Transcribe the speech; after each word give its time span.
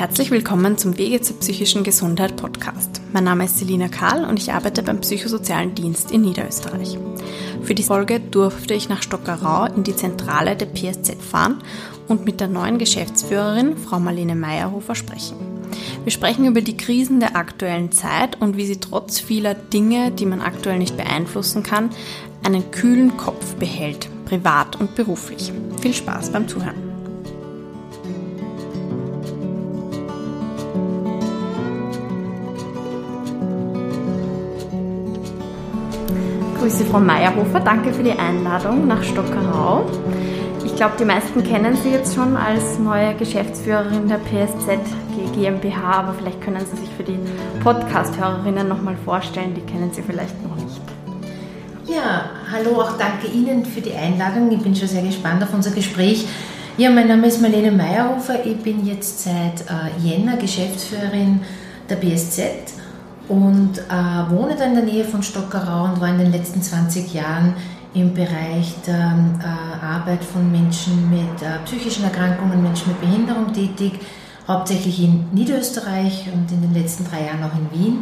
Herzlich 0.00 0.30
willkommen 0.30 0.78
zum 0.78 0.96
Wege 0.96 1.20
zur 1.20 1.36
psychischen 1.40 1.84
Gesundheit 1.84 2.34
Podcast. 2.36 3.02
Mein 3.12 3.24
Name 3.24 3.44
ist 3.44 3.58
Selina 3.58 3.88
Karl 3.88 4.24
und 4.24 4.38
ich 4.38 4.50
arbeite 4.50 4.82
beim 4.82 5.02
Psychosozialen 5.02 5.74
Dienst 5.74 6.10
in 6.10 6.22
Niederösterreich. 6.22 6.96
Für 7.62 7.74
die 7.74 7.82
Folge 7.82 8.18
durfte 8.18 8.72
ich 8.72 8.88
nach 8.88 9.02
Stockerau 9.02 9.66
in 9.66 9.82
die 9.82 9.94
Zentrale 9.94 10.56
der 10.56 10.64
PSZ 10.64 11.22
fahren 11.22 11.58
und 12.08 12.24
mit 12.24 12.40
der 12.40 12.48
neuen 12.48 12.78
Geschäftsführerin, 12.78 13.76
Frau 13.76 14.00
Marlene 14.00 14.36
Meyerhofer, 14.36 14.94
sprechen. 14.94 15.36
Wir 16.04 16.12
sprechen 16.12 16.46
über 16.46 16.62
die 16.62 16.78
Krisen 16.78 17.20
der 17.20 17.36
aktuellen 17.36 17.92
Zeit 17.92 18.40
und 18.40 18.56
wie 18.56 18.64
sie 18.64 18.80
trotz 18.80 19.20
vieler 19.20 19.52
Dinge, 19.52 20.12
die 20.12 20.24
man 20.24 20.40
aktuell 20.40 20.78
nicht 20.78 20.96
beeinflussen 20.96 21.62
kann, 21.62 21.90
einen 22.42 22.70
kühlen 22.70 23.18
Kopf 23.18 23.54
behält, 23.56 24.08
privat 24.24 24.80
und 24.80 24.94
beruflich. 24.94 25.52
Viel 25.82 25.92
Spaß 25.92 26.30
beim 26.30 26.48
Zuhören. 26.48 26.89
Grüße 36.80 36.92
Frau 36.92 37.00
Meyerhofer, 37.00 37.60
danke 37.60 37.92
für 37.92 38.02
die 38.02 38.12
Einladung 38.12 38.86
nach 38.86 39.02
Stockerau. 39.02 39.84
Ich 40.64 40.74
glaube, 40.76 40.94
die 40.98 41.04
meisten 41.04 41.44
kennen 41.44 41.76
Sie 41.76 41.90
jetzt 41.90 42.14
schon 42.14 42.38
als 42.38 42.78
neue 42.78 43.14
Geschäftsführerin 43.16 44.08
der 44.08 44.16
PSZ 44.16 44.78
GmbH, 45.34 45.92
aber 45.92 46.14
vielleicht 46.14 46.40
können 46.40 46.64
Sie 46.64 46.80
sich 46.80 46.88
für 46.96 47.02
die 47.02 47.18
Podcast-Hörerinnen 47.62 48.66
nochmal 48.66 48.96
vorstellen, 49.04 49.52
die 49.54 49.60
kennen 49.60 49.90
Sie 49.92 50.00
vielleicht 50.00 50.42
noch 50.42 50.56
nicht. 50.56 50.80
Ja, 51.84 52.30
hallo, 52.50 52.80
auch 52.80 52.96
danke 52.96 53.26
Ihnen 53.26 53.66
für 53.66 53.82
die 53.82 53.92
Einladung. 53.92 54.50
Ich 54.50 54.62
bin 54.62 54.74
schon 54.74 54.88
sehr 54.88 55.02
gespannt 55.02 55.42
auf 55.42 55.52
unser 55.52 55.72
Gespräch. 55.72 56.26
Ja, 56.78 56.88
mein 56.88 57.08
Name 57.08 57.26
ist 57.26 57.42
Marlene 57.42 57.72
Meyerhofer. 57.72 58.46
Ich 58.46 58.56
bin 58.56 58.86
jetzt 58.86 59.24
seit 59.24 59.60
äh, 59.68 60.02
Jänner 60.02 60.38
Geschäftsführerin 60.38 61.42
der 61.90 61.96
BSZ 61.96 62.79
und 63.30 63.78
äh, 63.78 64.30
wohne 64.30 64.56
da 64.56 64.64
in 64.64 64.74
der 64.74 64.82
Nähe 64.82 65.04
von 65.04 65.22
Stockerau 65.22 65.84
und 65.84 66.00
war 66.00 66.08
in 66.08 66.18
den 66.18 66.32
letzten 66.32 66.60
20 66.60 67.14
Jahren 67.14 67.54
im 67.94 68.12
Bereich 68.12 68.74
der 68.84 69.14
äh, 69.40 69.84
Arbeit 69.84 70.24
von 70.24 70.50
Menschen 70.50 71.08
mit 71.08 71.40
äh, 71.40 71.64
psychischen 71.64 72.02
Erkrankungen, 72.02 72.60
Menschen 72.60 72.88
mit 72.88 73.00
Behinderung 73.00 73.52
tätig, 73.52 74.00
hauptsächlich 74.48 75.04
in 75.04 75.26
Niederösterreich 75.32 76.28
und 76.34 76.50
in 76.50 76.60
den 76.60 76.74
letzten 76.74 77.04
drei 77.04 77.26
Jahren 77.26 77.44
auch 77.44 77.54
in 77.56 77.78
Wien. 77.78 77.98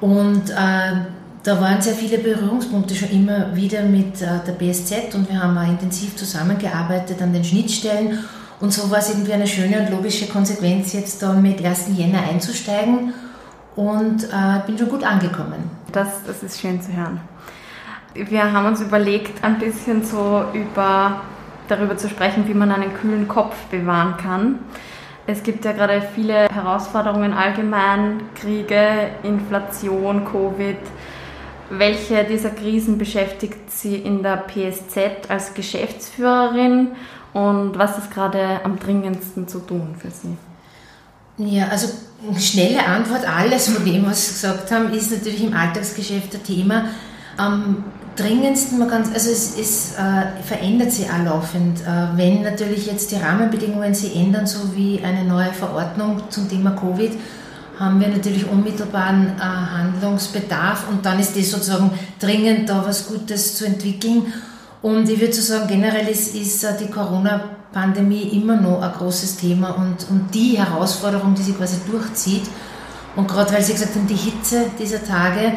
Und 0.00 0.48
äh, 0.48 1.02
da 1.42 1.60
waren 1.60 1.82
sehr 1.82 1.94
viele 1.94 2.16
Berührungspunkte 2.16 2.94
schon 2.94 3.10
immer 3.10 3.54
wieder 3.54 3.82
mit 3.82 4.22
äh, 4.22 4.26
der 4.46 4.52
BSZ 4.52 5.14
und 5.14 5.28
wir 5.28 5.42
haben 5.42 5.58
auch 5.58 5.68
intensiv 5.68 6.16
zusammengearbeitet 6.16 7.20
an 7.20 7.34
den 7.34 7.44
Schnittstellen. 7.44 8.20
Und 8.58 8.72
so 8.72 8.90
war 8.90 9.00
es 9.00 9.10
irgendwie 9.10 9.34
eine 9.34 9.46
schöne 9.46 9.80
und 9.80 9.90
logische 9.90 10.28
Konsequenz, 10.28 10.94
jetzt 10.94 11.22
da 11.22 11.34
mit 11.34 11.62
1. 11.62 11.88
Jänner 11.94 12.22
einzusteigen 12.22 13.12
und 13.76 14.24
äh, 14.24 14.66
bin 14.66 14.78
schon 14.78 14.88
gut 14.88 15.04
angekommen. 15.04 15.70
Das, 15.92 16.24
das 16.26 16.42
ist 16.42 16.60
schön 16.60 16.80
zu 16.80 16.92
hören. 16.92 17.20
Wir 18.14 18.52
haben 18.52 18.66
uns 18.66 18.80
überlegt, 18.80 19.44
ein 19.44 19.58
bisschen 19.58 20.04
so 20.04 20.44
über, 20.52 21.20
darüber 21.68 21.96
zu 21.96 22.08
sprechen, 22.08 22.48
wie 22.48 22.54
man 22.54 22.72
einen 22.72 22.92
kühlen 22.94 23.28
Kopf 23.28 23.54
bewahren 23.66 24.16
kann. 24.16 24.58
Es 25.26 25.44
gibt 25.44 25.64
ja 25.64 25.72
gerade 25.72 26.02
viele 26.14 26.48
Herausforderungen 26.48 27.32
allgemein, 27.32 28.22
Kriege, 28.34 29.10
Inflation, 29.22 30.24
Covid. 30.24 30.78
Welche 31.70 32.24
dieser 32.24 32.50
Krisen 32.50 32.98
beschäftigt 32.98 33.70
Sie 33.70 33.94
in 33.94 34.24
der 34.24 34.38
PSZ 34.38 35.30
als 35.30 35.54
Geschäftsführerin 35.54 36.88
und 37.32 37.78
was 37.78 37.96
ist 37.98 38.10
gerade 38.10 38.60
am 38.64 38.80
dringendsten 38.80 39.46
zu 39.46 39.60
tun 39.60 39.94
für 39.96 40.10
Sie? 40.10 40.36
Ja, 41.40 41.68
also 41.68 41.88
schnelle 42.38 42.84
Antwort, 42.84 43.26
alles 43.26 43.68
von 43.68 43.84
dem, 43.84 44.04
was 44.04 44.26
Sie 44.26 44.32
gesagt 44.34 44.70
haben, 44.70 44.92
ist 44.92 45.10
natürlich 45.10 45.42
im 45.42 45.54
Alltagsgeschäft 45.54 46.34
ein 46.34 46.44
Thema. 46.44 46.84
Am 47.38 47.84
dringendsten, 48.14 48.78
man 48.78 48.88
kann, 48.88 49.02
also 49.14 49.30
es, 49.30 49.58
es 49.58 49.94
äh, 49.94 50.42
verändert 50.42 50.92
sich 50.92 51.06
auch 51.06 51.24
laufend. 51.24 51.80
Äh, 51.80 52.16
wenn 52.16 52.42
natürlich 52.42 52.86
jetzt 52.86 53.10
die 53.10 53.16
Rahmenbedingungen 53.16 53.94
sich 53.94 54.14
ändern, 54.14 54.46
so 54.46 54.58
wie 54.76 55.00
eine 55.02 55.24
neue 55.24 55.52
Verordnung 55.52 56.20
zum 56.28 56.46
Thema 56.48 56.72
Covid, 56.72 57.12
haben 57.78 57.98
wir 57.98 58.08
natürlich 58.08 58.46
unmittelbaren 58.46 59.28
äh, 59.38 59.40
Handlungsbedarf 59.40 60.90
und 60.90 61.06
dann 61.06 61.18
ist 61.18 61.34
es 61.38 61.50
sozusagen 61.50 61.90
dringend, 62.18 62.68
da 62.68 62.84
was 62.86 63.08
Gutes 63.08 63.56
zu 63.56 63.64
entwickeln. 63.64 64.30
Und 64.82 65.08
ich 65.08 65.18
würde 65.18 65.32
so 65.32 65.40
sagen, 65.40 65.68
generell 65.68 66.06
ist, 66.06 66.34
ist 66.34 66.62
äh, 66.64 66.76
die 66.78 66.90
Corona-Pandemie 67.72 68.30
immer 68.34 68.56
noch 68.56 68.82
ein 68.82 68.92
großes 68.92 69.36
Thema 69.36 69.70
und, 69.70 70.08
und 70.10 70.34
die 70.34 70.58
Herausforderung, 70.58 71.34
die 71.34 71.42
sich 71.42 71.56
quasi 71.56 71.78
durchzieht. 71.90 72.42
Und 73.16 73.28
gerade 73.28 73.52
weil 73.52 73.62
Sie 73.62 73.72
gesagt 73.72 73.94
haben, 73.94 74.06
die 74.06 74.14
Hitze 74.14 74.66
dieser 74.78 75.04
Tage, 75.04 75.52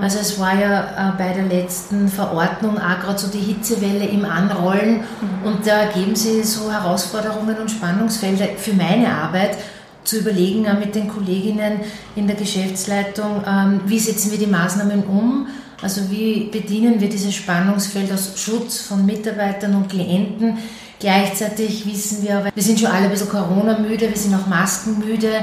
also 0.00 0.18
es 0.18 0.38
war 0.38 0.58
ja 0.58 1.10
äh, 1.10 1.12
bei 1.16 1.32
der 1.32 1.44
letzten 1.44 2.08
Verordnung 2.08 2.78
auch 2.78 3.00
gerade 3.00 3.18
so 3.18 3.28
die 3.28 3.38
Hitzewelle 3.38 4.06
im 4.06 4.24
Anrollen 4.24 4.96
mhm. 4.96 5.46
und 5.46 5.66
da 5.66 5.82
ergeben 5.82 6.14
sich 6.14 6.44
so 6.44 6.70
Herausforderungen 6.70 7.56
und 7.56 7.70
Spannungsfelder 7.70 8.46
für 8.58 8.74
meine 8.74 9.08
Arbeit 9.08 9.56
zu 10.04 10.18
überlegen, 10.18 10.68
auch 10.68 10.78
mit 10.78 10.94
den 10.94 11.08
Kolleginnen 11.08 11.80
in 12.14 12.26
der 12.26 12.36
Geschäftsleitung, 12.36 13.42
ähm, 13.46 13.80
wie 13.86 13.98
setzen 13.98 14.32
wir 14.32 14.38
die 14.38 14.46
Maßnahmen 14.46 15.04
um, 15.04 15.46
also 15.80 16.10
wie 16.10 16.48
bedienen 16.50 17.00
wir 17.00 17.08
dieses 17.08 17.34
Spannungsfeld 17.34 18.12
aus 18.12 18.32
Schutz 18.36 18.80
von 18.80 19.06
Mitarbeitern 19.06 19.74
und 19.74 19.88
Klienten? 19.88 20.58
Gleichzeitig 20.98 21.84
wissen 21.86 22.22
wir, 22.22 22.50
wir 22.54 22.62
sind 22.62 22.80
schon 22.80 22.90
alle 22.90 23.04
ein 23.04 23.10
bisschen 23.10 23.28
Corona-müde, 23.28 24.08
wir 24.08 24.16
sind 24.16 24.34
auch 24.34 24.46
Maskenmüde 24.46 25.40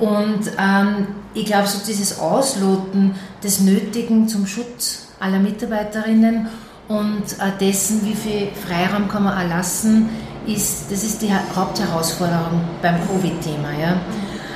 mhm. 0.00 0.06
und 0.06 0.52
ähm, 0.58 1.06
ich 1.34 1.46
glaube, 1.46 1.68
so 1.68 1.78
dieses 1.86 2.18
Ausloten 2.18 3.14
des 3.42 3.60
Nötigen 3.60 4.26
zum 4.26 4.46
Schutz 4.46 5.08
aller 5.20 5.38
Mitarbeiterinnen 5.38 6.48
und 6.88 7.22
äh, 7.38 7.56
dessen, 7.60 8.04
wie 8.04 8.14
viel 8.14 8.48
Freiraum 8.66 9.08
kann 9.08 9.24
man 9.24 9.38
erlassen, 9.38 10.08
ist, 10.46 10.90
das 10.90 11.04
ist 11.04 11.22
die 11.22 11.30
Hauptherausforderung 11.32 12.62
beim 12.82 12.96
Covid-Thema. 13.06 13.70
Ja. 13.80 13.94
Mhm. 13.94 14.00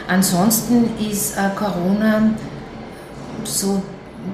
Ansonsten 0.08 0.90
ist 0.98 1.36
äh, 1.36 1.50
Corona 1.54 2.30
so 3.44 3.82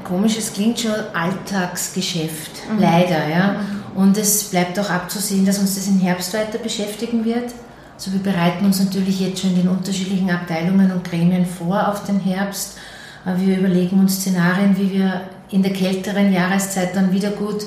komisch, 0.04 0.38
es 0.38 0.52
klingt 0.52 0.80
schon 0.80 0.94
Alltagsgeschäft, 1.12 2.52
mhm. 2.72 2.80
leider. 2.80 3.28
Ja? 3.28 3.56
Und 3.94 4.16
es 4.16 4.44
bleibt 4.44 4.78
auch 4.78 4.90
abzusehen, 4.90 5.44
dass 5.44 5.58
uns 5.58 5.74
das 5.74 5.88
im 5.88 5.98
Herbst 6.00 6.34
weiter 6.34 6.58
beschäftigen 6.58 7.24
wird. 7.24 7.52
Also 7.96 8.12
wir 8.12 8.20
bereiten 8.20 8.64
uns 8.64 8.78
natürlich 8.78 9.20
jetzt 9.20 9.40
schon 9.40 9.50
in 9.50 9.56
den 9.56 9.68
unterschiedlichen 9.68 10.30
Abteilungen 10.30 10.92
und 10.92 11.04
Gremien 11.04 11.46
vor 11.46 11.88
auf 11.88 12.04
den 12.04 12.20
Herbst. 12.20 12.78
Wir 13.24 13.58
überlegen 13.58 13.98
uns 13.98 14.20
Szenarien, 14.20 14.76
wie 14.78 14.92
wir 14.92 15.22
in 15.50 15.62
der 15.62 15.72
kälteren 15.72 16.32
Jahreszeit 16.32 16.94
dann 16.94 17.12
wieder 17.12 17.30
gut 17.30 17.64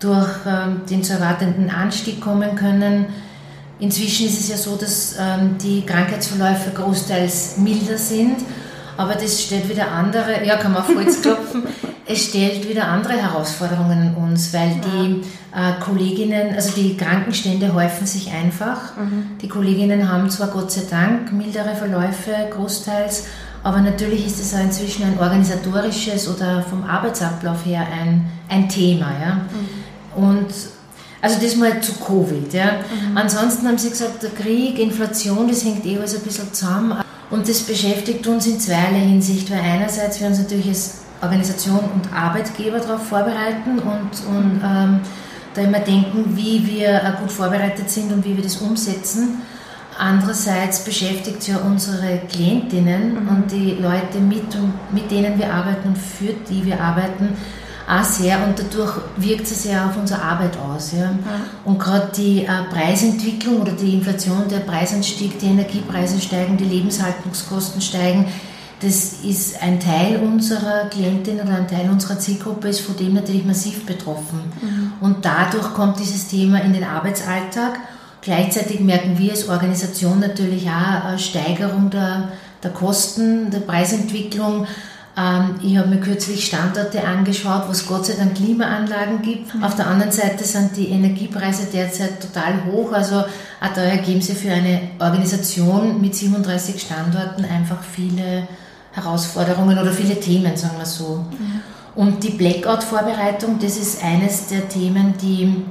durch 0.00 0.28
ähm, 0.46 0.82
den 0.88 1.02
zu 1.02 1.14
erwartenden 1.14 1.70
Anstieg 1.70 2.20
kommen 2.20 2.54
können. 2.56 3.06
Inzwischen 3.78 4.26
ist 4.26 4.40
es 4.40 4.48
ja 4.48 4.56
so, 4.56 4.76
dass 4.76 5.16
ähm, 5.18 5.56
die 5.62 5.84
Krankheitsverläufe 5.84 6.70
großteils 6.70 7.58
milder 7.58 7.98
sind 7.98 8.36
aber 8.96 9.14
das 9.14 9.42
stellt 9.42 9.68
wieder 9.68 9.90
andere, 9.90 10.44
ja, 10.44 10.56
kann 10.56 10.72
man 10.72 10.82
auf 10.82 10.94
Holz 10.94 11.22
klopfen, 11.22 11.64
es 12.06 12.26
stellt 12.26 12.68
wieder 12.68 12.88
andere 12.88 13.14
Herausforderungen 13.14 14.14
uns, 14.14 14.52
weil 14.52 14.80
die 14.84 15.22
äh, 15.54 15.80
Kolleginnen, 15.80 16.54
also 16.54 16.72
die 16.74 16.96
Krankenstände 16.96 17.72
häufen 17.74 18.06
sich 18.06 18.30
einfach. 18.30 18.96
Mhm. 18.96 19.38
Die 19.40 19.48
Kolleginnen 19.48 20.10
haben 20.10 20.28
zwar 20.30 20.48
Gott 20.48 20.70
sei 20.70 20.82
Dank 20.90 21.32
mildere 21.32 21.74
Verläufe 21.74 22.32
großteils, 22.50 23.24
aber 23.62 23.80
natürlich 23.80 24.26
ist 24.26 24.40
es 24.40 24.54
auch 24.54 24.60
inzwischen 24.60 25.04
ein 25.04 25.18
organisatorisches 25.18 26.28
oder 26.28 26.62
vom 26.62 26.84
Arbeitsablauf 26.84 27.64
her 27.64 27.86
ein, 27.90 28.26
ein 28.48 28.68
Thema. 28.68 29.10
Ja? 29.20 29.34
Mhm. 29.34 30.22
Und 30.22 30.46
also 31.22 31.40
das 31.40 31.56
mal 31.56 31.80
zu 31.80 31.92
Covid. 31.94 32.52
Ja. 32.52 32.64
Mhm. 32.72 33.16
Ansonsten 33.16 33.66
haben 33.66 33.78
sie 33.78 33.88
gesagt, 33.88 34.22
der 34.22 34.30
Krieg, 34.30 34.78
Inflation, 34.78 35.48
das 35.48 35.64
hängt 35.64 35.86
eh 35.86 35.96
alles 35.96 36.14
ein 36.14 36.22
bisschen 36.22 36.52
zusammen. 36.52 36.98
Und 37.34 37.48
das 37.48 37.62
beschäftigt 37.62 38.24
uns 38.28 38.46
in 38.46 38.60
zweierlei 38.60 39.00
Hinsicht, 39.00 39.50
weil 39.50 39.58
einerseits 39.58 40.20
wir 40.20 40.28
uns 40.28 40.38
natürlich 40.38 40.68
als 40.68 40.98
Organisation 41.20 41.80
und 41.80 42.12
Arbeitgeber 42.14 42.78
darauf 42.78 43.08
vorbereiten 43.08 43.80
und, 43.80 44.36
und 44.36 44.60
ähm, 44.64 45.00
da 45.52 45.62
immer 45.62 45.80
denken, 45.80 46.36
wie 46.36 46.64
wir 46.64 46.90
äh, 46.90 47.12
gut 47.20 47.32
vorbereitet 47.32 47.90
sind 47.90 48.12
und 48.12 48.24
wie 48.24 48.36
wir 48.36 48.44
das 48.44 48.58
umsetzen. 48.58 49.42
Andererseits 49.98 50.84
beschäftigt 50.84 51.38
es 51.40 51.48
ja 51.48 51.56
unsere 51.58 52.20
Klientinnen 52.30 53.24
mhm. 53.24 53.28
und 53.28 53.50
die 53.50 53.78
Leute 53.80 54.20
mit, 54.20 54.56
mit 54.92 55.10
denen 55.10 55.36
wir 55.36 55.52
arbeiten 55.52 55.88
und 55.88 55.98
für 55.98 56.34
die 56.48 56.64
wir 56.64 56.80
arbeiten, 56.80 57.30
auch 57.88 58.04
sehr 58.04 58.42
und 58.46 58.58
dadurch 58.58 58.92
wirkt 59.16 59.42
es 59.42 59.62
sehr 59.62 59.86
auf 59.86 59.96
unsere 59.96 60.22
Arbeit 60.22 60.56
aus. 60.56 60.92
Ja. 60.92 61.02
ja. 61.02 61.10
Und 61.64 61.78
gerade 61.78 62.10
die 62.16 62.44
äh, 62.44 62.48
Preisentwicklung 62.70 63.60
oder 63.60 63.72
die 63.72 63.94
Inflation, 63.94 64.48
der 64.48 64.60
Preisanstieg, 64.60 65.38
die 65.38 65.46
Energiepreise 65.46 66.20
steigen, 66.20 66.56
die 66.56 66.64
Lebenshaltungskosten 66.64 67.80
steigen, 67.80 68.26
das 68.80 69.20
ist 69.24 69.62
ein 69.62 69.80
Teil 69.80 70.16
unserer 70.16 70.86
Klientin 70.90 71.40
oder 71.40 71.56
ein 71.56 71.68
Teil 71.68 71.88
unserer 71.88 72.18
Zielgruppe 72.18 72.68
ist 72.68 72.80
von 72.80 72.96
dem 72.96 73.14
natürlich 73.14 73.44
massiv 73.44 73.86
betroffen. 73.86 74.40
Mhm. 74.60 74.92
Und 75.00 75.24
dadurch 75.24 75.72
kommt 75.74 75.98
dieses 75.98 76.28
Thema 76.28 76.60
in 76.60 76.72
den 76.72 76.84
Arbeitsalltag 76.84 77.78
Gleichzeitig 78.24 78.80
merken 78.80 79.18
wir 79.18 79.32
als 79.32 79.50
Organisation 79.50 80.18
natürlich 80.18 80.66
auch 80.66 81.04
eine 81.04 81.18
Steigerung 81.18 81.90
der, 81.90 82.32
der 82.62 82.70
Kosten, 82.70 83.50
der 83.50 83.60
Preisentwicklung. 83.60 84.66
Ähm, 85.16 85.56
ich 85.62 85.76
habe 85.76 85.88
mir 85.88 86.00
kürzlich 86.00 86.46
Standorte 86.46 87.04
angeschaut, 87.04 87.64
wo 87.66 87.72
es 87.72 87.86
Gott 87.86 88.06
sei 88.06 88.14
Dank 88.14 88.34
Klimaanlagen 88.34 89.22
gibt. 89.22 89.54
Mhm. 89.54 89.62
Auf 89.62 89.76
der 89.76 89.86
anderen 89.86 90.12
Seite 90.12 90.44
sind 90.44 90.76
die 90.76 90.88
Energiepreise 90.88 91.68
derzeit 91.72 92.20
total 92.20 92.64
hoch. 92.66 92.92
Also 92.92 93.20
auch 93.20 93.74
da 93.74 93.82
ergeben 93.82 94.20
sich 94.20 94.36
für 94.36 94.50
eine 94.52 94.80
Organisation 94.98 96.00
mit 96.00 96.14
37 96.14 96.80
Standorten 96.80 97.44
einfach 97.44 97.82
viele 97.82 98.48
Herausforderungen 98.92 99.78
oder 99.78 99.92
viele 99.92 100.18
Themen, 100.18 100.56
sagen 100.56 100.78
wir 100.78 100.86
so. 100.86 101.24
Mhm. 101.30 101.60
Und 101.94 102.24
die 102.24 102.30
Blackout-Vorbereitung, 102.30 103.58
das 103.60 103.76
ist 103.76 104.02
eines 104.02 104.48
der 104.48 104.68
Themen, 104.68 105.14
die, 105.20 105.64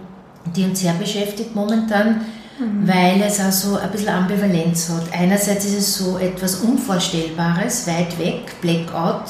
die 0.55 0.63
uns 0.63 0.79
sehr 0.79 0.93
beschäftigt 0.93 1.53
momentan 1.53 2.21
mhm. 2.59 2.87
weil 2.87 3.21
es 3.21 3.39
auch 3.39 3.51
so 3.51 3.77
ein 3.77 3.89
bisschen 3.91 4.09
Ambivalenz 4.09 4.89
hat. 4.89 5.03
Einerseits 5.17 5.65
ist 5.65 5.77
es 5.77 5.97
so 5.97 6.17
etwas 6.17 6.55
Unvorstellbares, 6.55 7.87
weit 7.87 8.17
weg, 8.19 8.59
Blackout, 8.61 9.25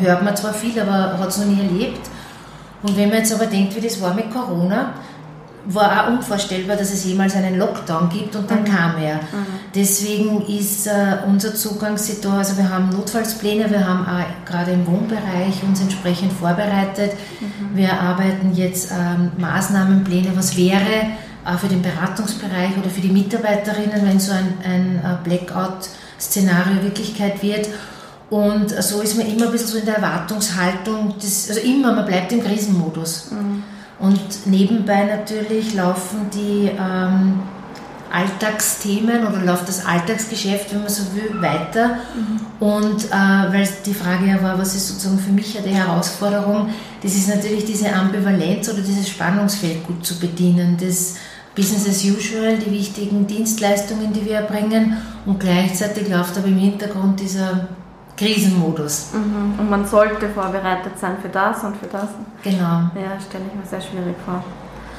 hört 0.00 0.22
man 0.22 0.36
zwar 0.36 0.54
viel, 0.54 0.78
aber 0.80 1.18
hat 1.18 1.28
es 1.28 1.38
noch 1.38 1.46
nie 1.46 1.60
erlebt. 1.60 2.08
Und 2.82 2.96
wenn 2.96 3.08
man 3.08 3.18
jetzt 3.18 3.34
aber 3.34 3.46
denkt, 3.46 3.74
wie 3.76 3.80
das 3.80 4.00
war 4.00 4.14
mit 4.14 4.30
Corona, 4.30 4.94
war 5.68 6.04
auch 6.04 6.12
unvorstellbar, 6.12 6.76
dass 6.76 6.92
es 6.92 7.04
jemals 7.04 7.34
einen 7.34 7.58
Lockdown 7.58 8.08
gibt 8.08 8.36
und 8.36 8.50
dann 8.50 8.60
mhm. 8.60 8.64
kam 8.66 9.02
er. 9.02 9.16
Mhm. 9.16 9.46
Deswegen 9.74 10.42
ist 10.46 10.86
äh, 10.86 11.18
unser 11.26 11.54
Zugang 11.54 11.98
da, 12.22 12.38
also 12.38 12.56
wir 12.56 12.68
haben 12.68 12.90
Notfallspläne, 12.90 13.68
wir 13.70 13.86
haben 13.86 14.06
auch 14.06 14.48
gerade 14.48 14.72
im 14.72 14.86
Wohnbereich 14.86 15.62
uns 15.66 15.80
entsprechend 15.80 16.32
vorbereitet. 16.32 17.12
Mhm. 17.40 17.76
Wir 17.76 17.92
arbeiten 17.92 18.54
jetzt 18.54 18.92
ähm, 18.92 19.32
Maßnahmenpläne, 19.38 20.36
was 20.36 20.56
wäre, 20.56 21.08
für 21.58 21.68
den 21.68 21.82
Beratungsbereich 21.82 22.76
oder 22.76 22.90
für 22.90 23.00
die 23.00 23.10
Mitarbeiterinnen, 23.10 24.06
wenn 24.06 24.18
so 24.18 24.32
ein, 24.32 24.54
ein 24.64 25.18
Blackout-Szenario 25.24 26.82
Wirklichkeit 26.82 27.42
wird. 27.42 27.68
Und 28.28 28.70
so 28.82 29.00
ist 29.00 29.16
man 29.16 29.26
immer 29.26 29.46
ein 29.46 29.52
bisschen 29.52 29.68
so 29.68 29.78
in 29.78 29.86
der 29.86 29.96
Erwartungshaltung, 29.96 31.14
das, 31.20 31.48
also 31.48 31.60
immer, 31.60 31.92
man 31.92 32.06
bleibt 32.06 32.32
im 32.32 32.42
Krisenmodus. 32.42 33.30
Mhm. 33.30 33.62
Und 33.98 34.46
nebenbei 34.46 35.04
natürlich 35.04 35.74
laufen 35.74 36.28
die 36.34 36.70
ähm, 36.76 37.40
Alltagsthemen 38.12 39.26
oder 39.26 39.38
läuft 39.38 39.68
das 39.68 39.86
Alltagsgeschäft, 39.86 40.72
wenn 40.72 40.80
man 40.80 40.88
so 40.88 41.04
will, 41.14 41.40
weiter. 41.40 41.98
Mhm. 42.14 42.66
Und 42.66 43.04
äh, 43.06 43.10
weil 43.10 43.68
die 43.84 43.94
Frage 43.94 44.26
ja 44.26 44.42
war, 44.42 44.58
was 44.58 44.74
ist 44.74 44.88
sozusagen 44.88 45.18
für 45.18 45.32
mich 45.32 45.54
ja 45.54 45.60
die 45.60 45.74
Herausforderung, 45.74 46.70
das 47.02 47.14
ist 47.14 47.28
natürlich 47.28 47.64
diese 47.64 47.92
Ambivalenz 47.92 48.68
oder 48.68 48.80
dieses 48.80 49.08
Spannungsfeld 49.08 49.86
gut 49.86 50.04
zu 50.04 50.18
bedienen. 50.18 50.76
Das 50.80 51.14
Business 51.56 51.88
as 51.88 52.04
usual, 52.04 52.58
die 52.58 52.70
wichtigen 52.70 53.26
Dienstleistungen, 53.26 54.12
die 54.12 54.26
wir 54.26 54.36
erbringen 54.36 54.98
und 55.24 55.40
gleichzeitig 55.40 56.08
läuft 56.08 56.36
aber 56.36 56.48
im 56.48 56.58
Hintergrund 56.58 57.18
dieser 57.18 57.68
Krisenmodus. 58.16 59.08
Mhm. 59.12 59.58
Und 59.58 59.70
man 59.70 59.86
sollte 59.86 60.28
vorbereitet 60.28 60.98
sein 61.00 61.16
für 61.20 61.30
das 61.30 61.64
und 61.64 61.76
für 61.76 61.86
das. 61.86 62.08
Genau. 62.42 62.90
Ja, 62.94 63.18
stelle 63.26 63.44
ich 63.48 63.54
mir 63.54 63.66
sehr 63.68 63.80
schwierig 63.80 64.14
vor. 64.24 64.44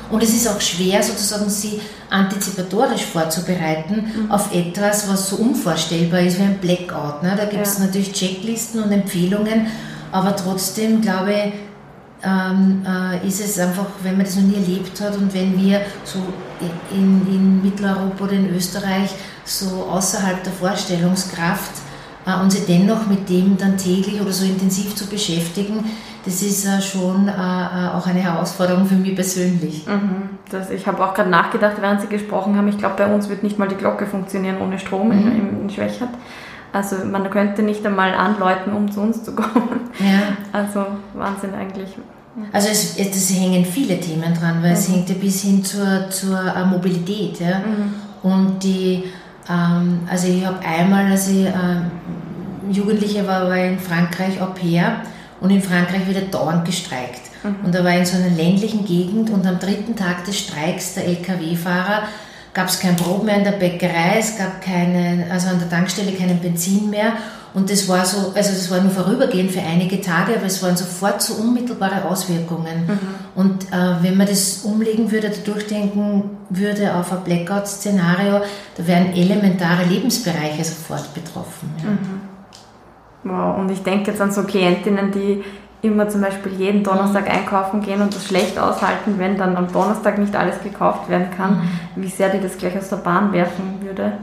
Und 0.09 0.24
es 0.24 0.33
ist 0.33 0.48
auch 0.48 0.59
schwer, 0.62 1.04
sozusagen 1.04 1.50
sie 1.50 1.81
antizipatorisch 2.09 3.06
vorzubereiten 3.06 4.13
mhm. 4.25 4.31
auf 4.31 4.54
etwas, 4.54 5.09
was 5.09 5.30
so 5.30 5.36
unvorstellbar 5.38 6.21
ist 6.21 6.39
wie 6.39 6.44
ein 6.44 6.57
Blackout. 6.59 7.24
Ne? 7.24 7.36
Da 7.38 7.45
gibt 7.45 7.65
es 7.68 7.77
ja. 7.77 7.86
natürlich 7.86 8.13
Checklisten 8.13 8.81
und 8.81 8.92
Empfehlungen, 8.92 9.68
aber 10.12 10.36
trotzdem 10.36 11.01
glaube 11.01 11.33
ich, 11.33 11.54
ähm, 12.23 12.85
äh, 12.85 13.27
ist 13.27 13.39
es 13.39 13.59
einfach, 13.59 13.85
wenn 14.01 14.17
man 14.17 14.25
das 14.25 14.35
noch 14.35 14.43
nie 14.43 14.55
erlebt 14.55 14.99
hat 15.01 15.15
und 15.17 15.33
wenn 15.33 15.57
wir 15.59 15.81
so 16.03 16.19
in, 16.91 17.27
in 17.33 17.61
Mitteleuropa 17.61 18.23
oder 18.23 18.33
in 18.33 18.55
Österreich 18.55 19.11
so 19.45 19.87
außerhalb 19.89 20.43
der 20.43 20.53
Vorstellungskraft 20.53 21.71
äh, 22.25 22.41
uns 22.41 22.65
dennoch 22.65 23.07
mit 23.07 23.29
dem 23.29 23.57
dann 23.57 23.77
täglich 23.77 24.19
oder 24.19 24.31
so 24.31 24.45
intensiv 24.45 24.95
zu 24.95 25.05
beschäftigen, 25.07 25.83
das 26.25 26.41
ist 26.41 26.65
äh, 26.65 26.81
schon 26.81 27.29
äh, 27.29 27.31
äh, 27.31 27.89
auch 27.95 28.05
eine 28.05 28.19
Herausforderung 28.19 28.85
für 28.85 28.95
mich 28.95 29.15
persönlich. 29.15 29.85
Mhm. 29.87 30.29
Das, 30.49 30.69
ich 30.69 30.85
habe 30.85 31.03
auch 31.03 31.13
gerade 31.13 31.29
nachgedacht, 31.29 31.77
während 31.79 32.01
Sie 32.01 32.07
gesprochen 32.07 32.57
haben, 32.57 32.67
ich 32.67 32.77
glaube, 32.77 32.95
bei 32.97 33.13
uns 33.13 33.29
wird 33.29 33.43
nicht 33.43 33.57
mal 33.57 33.67
die 33.67 33.75
Glocke 33.75 34.05
funktionieren 34.05 34.57
ohne 34.61 34.77
Strom 34.77 35.07
mhm. 35.07 35.27
in, 35.27 35.61
in 35.61 35.69
Schwächert. 35.69 36.09
Also 36.77 36.97
man 37.06 37.27
könnte 37.31 37.63
nicht 37.63 37.83
einmal 37.83 38.13
anläuten, 38.13 38.71
um 38.71 38.91
zu 38.91 39.01
uns 39.01 39.24
zu 39.24 39.33
kommen. 39.33 39.89
Ja. 40.00 40.38
Also 40.51 40.85
Wahnsinn 41.15 41.56
eigentlich. 41.56 41.89
Also 42.53 42.68
es, 42.69 43.00
es 43.00 43.33
hängen 43.33 43.65
viele 43.65 44.00
Themen 44.00 44.31
dran, 44.35 44.62
weil 44.62 44.69
mhm. 44.69 44.77
es 44.77 44.88
hängt 44.88 45.09
ja 45.09 45.15
bis 45.15 45.41
hin 45.41 45.65
zur, 45.65 46.07
zur 46.12 46.39
äh, 46.39 46.65
Mobilität. 46.65 47.39
Ja? 47.39 47.57
Mhm. 47.57 47.95
Und 48.21 48.63
die, 48.63 49.06
ähm, 49.50 50.01
also 50.07 50.27
ich 50.27 50.45
habe 50.45 50.59
einmal, 50.63 51.07
als 51.07 51.29
ich 51.29 51.47
ähm, 51.47 51.89
Jugendliche 52.69 53.25
war, 53.25 53.47
war 53.47 53.57
in 53.57 53.80
Frankreich 53.80 54.39
Au 54.39 54.53
pair 54.53 54.97
und 55.41 55.50
in 55.50 55.63
Frankreich 55.63 56.06
wird 56.07 56.31
dauernd 56.31 56.63
gestreikt. 56.63 57.21
Mhm. 57.44 57.65
Und 57.65 57.73
da 57.73 57.83
war 57.83 57.94
ich 57.94 58.01
in 58.01 58.06
so 58.06 58.18
einer 58.18 58.35
ländlichen 58.35 58.85
Gegend 58.85 59.31
und 59.31 59.47
am 59.47 59.57
dritten 59.57 59.95
Tag 59.95 60.25
des 60.25 60.38
Streiks 60.38 60.94
der 60.94 61.07
Lkw-Fahrer 61.07 62.03
gab 62.57 62.69
es 62.69 62.80
kein 62.80 62.95
Brot 62.95 63.24
mehr 63.24 63.38
in 63.38 63.44
der 63.44 63.51
Bäckerei, 63.51 64.18
es 64.18 64.36
gab 64.36 64.63
keine, 64.63 65.27
also 65.30 65.50
an 65.50 65.59
der 65.59 65.69
Tankstelle 65.69 66.12
keinen 66.13 66.39
Benzin 66.39 66.89
mehr. 66.89 67.13
Und 67.54 67.69
das 67.69 67.88
war 67.88 68.04
so, 68.04 68.33
also 68.33 68.50
das 68.50 68.71
war 68.71 68.81
nur 68.81 68.89
vorübergehend 68.89 69.51
für 69.51 69.62
einige 69.62 70.01
Tage, 70.01 70.36
aber 70.36 70.48
es 70.48 70.63
waren 70.63 70.75
sofort 70.75 71.21
so 71.21 71.36
unmittelbare 71.36 72.04
Auswirkungen. 72.06 72.88
Mhm. 72.88 73.00
Und 73.36 73.71
äh, 73.71 74.01
wenn 74.01 74.18
man 74.18 74.25
das 74.25 74.62
umlegen 74.63 75.12
würde, 75.12 75.30
durchdenken 75.30 76.31
würde 76.50 76.95
auf 76.95 77.12
ein 77.12 77.24
Blackout-Szenario, 77.24 78.42
da 78.75 78.88
wären 78.88 79.13
elementare 79.13 79.83
Lebensbereiche 79.83 80.63
sofort 80.63 81.13
betroffen. 81.13 81.69
Ja. 81.83 81.92
Mhm. 81.92 82.21
Wow, 83.24 83.59
und 83.59 83.69
ich 83.69 83.83
denke 83.83 84.09
jetzt 84.09 84.21
an 84.21 84.31
so 84.31 84.42
Klientinnen, 84.44 85.12
die 85.12 85.44
immer 85.87 86.07
zum 86.09 86.21
Beispiel 86.21 86.53
jeden 86.53 86.83
Donnerstag 86.83 87.25
mhm. 87.25 87.31
einkaufen 87.31 87.81
gehen 87.81 88.01
und 88.01 88.13
das 88.15 88.25
schlecht 88.25 88.59
aushalten, 88.59 89.15
wenn 89.17 89.37
dann 89.37 89.55
am 89.55 89.71
Donnerstag 89.71 90.17
nicht 90.17 90.35
alles 90.35 90.61
gekauft 90.61 91.09
werden 91.09 91.27
kann, 91.35 91.57
mhm. 91.95 92.03
wie 92.03 92.09
sehr 92.09 92.29
die 92.29 92.39
das 92.39 92.57
gleich 92.57 92.77
aus 92.77 92.89
der 92.89 92.97
Bahn 92.97 93.33
werfen 93.33 93.79
würde. 93.81 94.13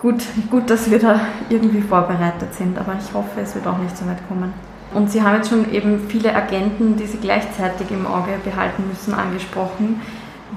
Gut, 0.00 0.22
gut, 0.50 0.70
dass 0.70 0.90
wir 0.90 1.00
da 1.00 1.20
irgendwie 1.48 1.80
vorbereitet 1.80 2.54
sind, 2.54 2.78
aber 2.78 2.94
ich 2.98 3.12
hoffe, 3.12 3.40
es 3.42 3.54
wird 3.54 3.66
auch 3.66 3.78
nicht 3.78 3.96
so 3.96 4.06
weit 4.06 4.26
kommen. 4.28 4.52
Und 4.94 5.10
Sie 5.10 5.22
haben 5.22 5.36
jetzt 5.36 5.50
schon 5.50 5.70
eben 5.72 6.08
viele 6.08 6.34
Agenten, 6.34 6.96
die 6.96 7.06
Sie 7.06 7.18
gleichzeitig 7.18 7.90
im 7.90 8.06
Auge 8.06 8.32
behalten 8.44 8.84
müssen, 8.88 9.12
angesprochen. 9.12 10.00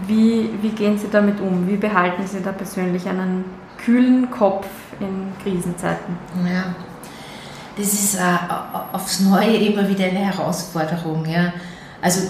Wie, 0.08 0.50
wie 0.62 0.70
gehen 0.70 0.98
Sie 0.98 1.08
damit 1.12 1.42
um? 1.42 1.68
Wie 1.68 1.76
behalten 1.76 2.26
Sie 2.26 2.42
da 2.42 2.52
persönlich 2.52 3.08
einen 3.10 3.46
kühlen 3.84 4.30
Kopf 4.30 4.68
in 5.00 5.34
Krisenzeiten? 5.44 6.16
Ja, 6.46 6.76
das 7.78 7.94
ist 7.94 8.16
äh, 8.16 8.20
aufs 8.94 9.22
Neue 9.22 9.58
immer 9.58 9.88
wieder 9.88 10.06
eine 10.06 10.20
Herausforderung. 10.20 11.26
Ja. 11.26 11.54
Also, 12.02 12.22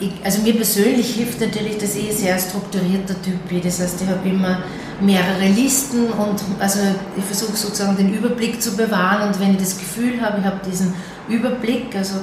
ich, 0.00 0.12
also 0.24 0.42
mir 0.42 0.54
persönlich 0.54 1.14
hilft 1.14 1.40
natürlich, 1.40 1.78
dass 1.78 1.94
ich 1.94 2.10
ein 2.10 2.16
sehr 2.16 2.38
strukturierter 2.38 3.20
Typ 3.22 3.48
bin. 3.48 3.62
Das 3.62 3.80
heißt, 3.80 4.02
ich 4.02 4.08
habe 4.08 4.28
immer 4.28 4.58
mehrere 5.00 5.48
Listen 5.48 6.06
und 6.06 6.40
also 6.58 6.80
ich 7.16 7.24
versuche 7.24 7.56
sozusagen 7.56 7.96
den 7.96 8.14
Überblick 8.14 8.62
zu 8.62 8.76
bewahren 8.76 9.28
und 9.28 9.40
wenn 9.40 9.52
ich 9.52 9.58
das 9.58 9.78
Gefühl 9.78 10.20
habe, 10.20 10.38
ich 10.40 10.44
habe 10.44 10.60
diesen 10.64 10.94
Überblick, 11.28 11.94
also 11.96 12.16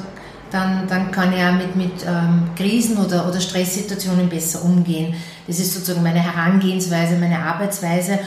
dann, 0.52 0.88
dann 0.88 1.12
kann 1.12 1.34
ich 1.34 1.44
auch 1.44 1.54
mit, 1.54 1.76
mit 1.76 2.06
ähm, 2.06 2.50
Krisen 2.58 2.98
oder, 2.98 3.28
oder 3.28 3.40
Stresssituationen 3.40 4.28
besser 4.28 4.64
umgehen. 4.64 5.16
Das 5.48 5.60
ist 5.60 5.74
sozusagen 5.74 6.04
meine 6.04 6.20
Herangehensweise, 6.20 7.18
meine 7.18 7.40
Arbeitsweise 7.40 8.20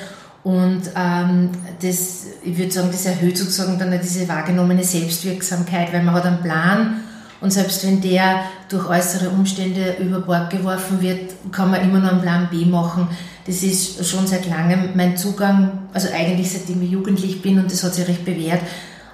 und 0.45 0.83
ähm, 0.95 1.51
das, 1.81 2.27
ich 2.43 2.57
würde 2.59 2.71
sagen, 2.71 2.89
das 2.93 3.07
erhöht 3.07 3.37
sozusagen 3.37 3.79
dann 3.79 3.99
diese 4.01 4.29
wahrgenommene 4.29 4.85
Selbstwirksamkeit, 4.85 5.93
weil 5.93 6.03
man 6.03 6.15
hat 6.15 6.27
einen 6.27 6.43
Plan 6.43 7.01
und 7.41 7.51
selbst 7.51 7.87
wenn 7.87 8.01
der 8.01 8.41
durch 8.69 8.89
äußere 8.89 9.31
Umstände 9.31 9.97
über 9.99 10.21
Bord 10.21 10.51
geworfen 10.51 11.01
wird, 11.01 11.33
kann 11.51 11.71
man 11.71 11.83
immer 11.83 11.99
noch 11.99 12.13
einen 12.13 12.21
Plan 12.21 12.49
B 12.51 12.67
machen. 12.67 13.09
Das 13.47 13.63
ist 13.63 14.07
schon 14.07 14.27
seit 14.27 14.49
langem 14.49 14.91
mein 14.95 15.17
Zugang, 15.17 15.89
also 15.93 16.09
eigentlich 16.15 16.53
seitdem 16.53 16.83
ich 16.83 16.91
jugendlich 16.91 17.43
bin 17.43 17.59
und 17.59 17.73
das 17.73 17.83
hat 17.83 17.95
sich 17.95 18.07
recht 18.07 18.25
bewährt. 18.25 18.61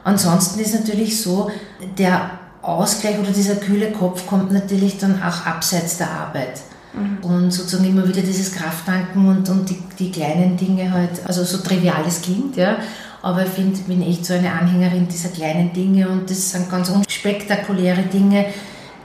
Ansonsten 0.02 0.60
ist 0.60 0.74
natürlich 0.74 1.20
so, 1.20 1.50
der 1.96 2.30
Ausgleich 2.62 3.18
oder 3.18 3.30
dieser 3.30 3.56
kühle 3.56 3.92
Kopf 3.92 4.26
kommt 4.26 4.52
natürlich 4.52 4.98
dann 4.98 5.22
auch 5.22 5.46
abseits 5.46 5.98
der 5.98 6.10
Arbeit. 6.10 6.60
Mhm. 6.92 7.24
Und 7.24 7.50
sozusagen 7.52 7.88
immer 7.88 8.06
wieder 8.06 8.22
dieses 8.22 8.52
Krafttanken 8.52 9.28
und, 9.28 9.48
und 9.48 9.68
die, 9.68 9.78
die 9.98 10.10
kleinen 10.10 10.56
Dinge 10.56 10.90
halt, 10.92 11.10
also 11.24 11.44
so 11.44 11.58
trivial 11.58 12.04
es 12.06 12.22
klingt, 12.22 12.56
ja. 12.56 12.76
Aber 13.22 13.42
ich 13.42 13.50
finde, 13.50 13.78
ich 13.78 13.84
bin 13.84 14.02
echt 14.02 14.24
so 14.24 14.34
eine 14.34 14.50
Anhängerin 14.50 15.06
dieser 15.06 15.28
kleinen 15.28 15.72
Dinge 15.72 16.08
und 16.08 16.30
das 16.30 16.52
sind 16.52 16.70
ganz 16.70 16.88
unspektakuläre 16.88 18.02
Dinge, 18.02 18.46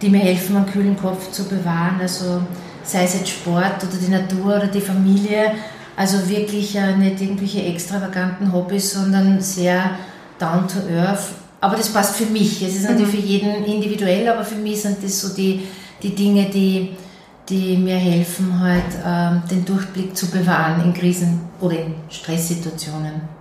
die 0.01 0.09
mir 0.09 0.19
helfen, 0.19 0.55
einen 0.55 0.65
kühlen 0.65 0.97
Kopf 0.97 1.31
zu 1.31 1.43
bewahren. 1.43 1.99
Also 1.99 2.41
sei 2.83 3.03
es 3.03 3.15
jetzt 3.15 3.29
Sport 3.29 3.83
oder 3.83 3.97
die 4.01 4.11
Natur 4.11 4.55
oder 4.55 4.67
die 4.67 4.81
Familie. 4.81 5.51
Also 5.97 6.29
wirklich 6.29 6.75
äh, 6.75 6.95
nicht 6.95 7.21
irgendwelche 7.21 7.63
extravaganten 7.63 8.51
Hobbys, 8.51 8.93
sondern 8.93 9.41
sehr 9.41 9.91
down 10.39 10.67
to 10.67 10.79
earth. 10.93 11.29
Aber 11.61 11.75
das 11.75 11.89
passt 11.89 12.15
für 12.15 12.25
mich. 12.25 12.61
Es 12.61 12.75
ist 12.75 12.89
natürlich 12.89 13.13
mhm. 13.13 13.17
für 13.17 13.25
jeden 13.25 13.65
individuell, 13.65 14.29
aber 14.29 14.43
für 14.43 14.55
mich 14.55 14.81
sind 14.81 14.97
das 15.03 15.19
so 15.19 15.35
die, 15.35 15.63
die 16.03 16.13
Dinge, 16.13 16.45
die, 16.45 16.91
die 17.49 17.77
mir 17.77 17.97
helfen, 17.97 18.59
halt 18.59 18.83
ähm, 19.05 19.43
den 19.49 19.65
Durchblick 19.65 20.15
zu 20.17 20.29
bewahren 20.31 20.83
in 20.83 20.93
Krisen 20.93 21.41
oder 21.61 21.79
in 21.79 21.95
Stresssituationen. 22.09 23.35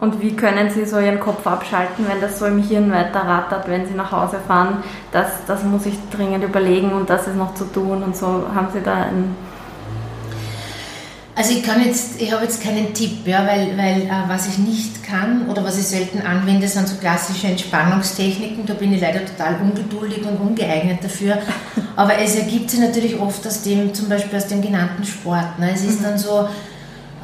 Und 0.00 0.20
wie 0.22 0.34
können 0.34 0.70
Sie 0.70 0.86
so 0.86 0.98
Ihren 0.98 1.20
Kopf 1.20 1.46
abschalten, 1.46 2.06
wenn 2.08 2.22
das 2.22 2.38
so 2.38 2.46
im 2.46 2.62
Hirn 2.62 2.90
weiter 2.90 3.20
rattert, 3.20 3.68
wenn 3.68 3.86
Sie 3.86 3.94
nach 3.94 4.10
Hause 4.10 4.38
fahren? 4.46 4.82
Das, 5.12 5.44
das 5.46 5.62
muss 5.62 5.84
ich 5.84 5.94
dringend 6.10 6.42
überlegen 6.42 6.92
und 6.92 7.10
das 7.10 7.26
ist 7.26 7.36
noch 7.36 7.54
zu 7.54 7.64
tun 7.64 8.02
und 8.02 8.16
so. 8.16 8.26
Haben 8.54 8.68
Sie 8.72 8.80
da 8.80 8.94
ein 8.94 9.36
also 11.40 11.54
ich 11.54 11.62
kann 11.62 11.82
jetzt, 11.82 12.20
ich 12.20 12.30
habe 12.30 12.44
jetzt 12.44 12.62
keinen 12.62 12.92
Tipp, 12.92 13.26
ja, 13.26 13.46
weil, 13.46 13.74
weil 13.78 14.02
äh, 14.02 14.28
was 14.28 14.46
ich 14.46 14.58
nicht 14.58 15.02
kann 15.02 15.48
oder 15.48 15.64
was 15.64 15.78
ich 15.78 15.86
selten 15.86 16.20
anwende, 16.20 16.68
sind 16.68 16.86
so 16.86 16.96
klassische 16.96 17.46
Entspannungstechniken. 17.46 18.66
Da 18.66 18.74
bin 18.74 18.92
ich 18.92 19.00
leider 19.00 19.24
total 19.24 19.56
ungeduldig 19.62 20.22
und 20.26 20.36
ungeeignet 20.36 21.02
dafür. 21.02 21.38
Aber 21.96 22.18
es 22.18 22.36
ergibt 22.36 22.70
sich 22.70 22.80
natürlich 22.80 23.18
oft 23.18 23.46
aus 23.46 23.62
dem, 23.62 23.94
zum 23.94 24.10
Beispiel 24.10 24.36
aus 24.36 24.48
dem 24.48 24.60
genannten 24.60 25.02
Sport. 25.02 25.58
Ne? 25.58 25.70
Es 25.72 25.82
ist 25.82 26.00
mhm. 26.00 26.04
dann 26.04 26.18
so, 26.18 26.46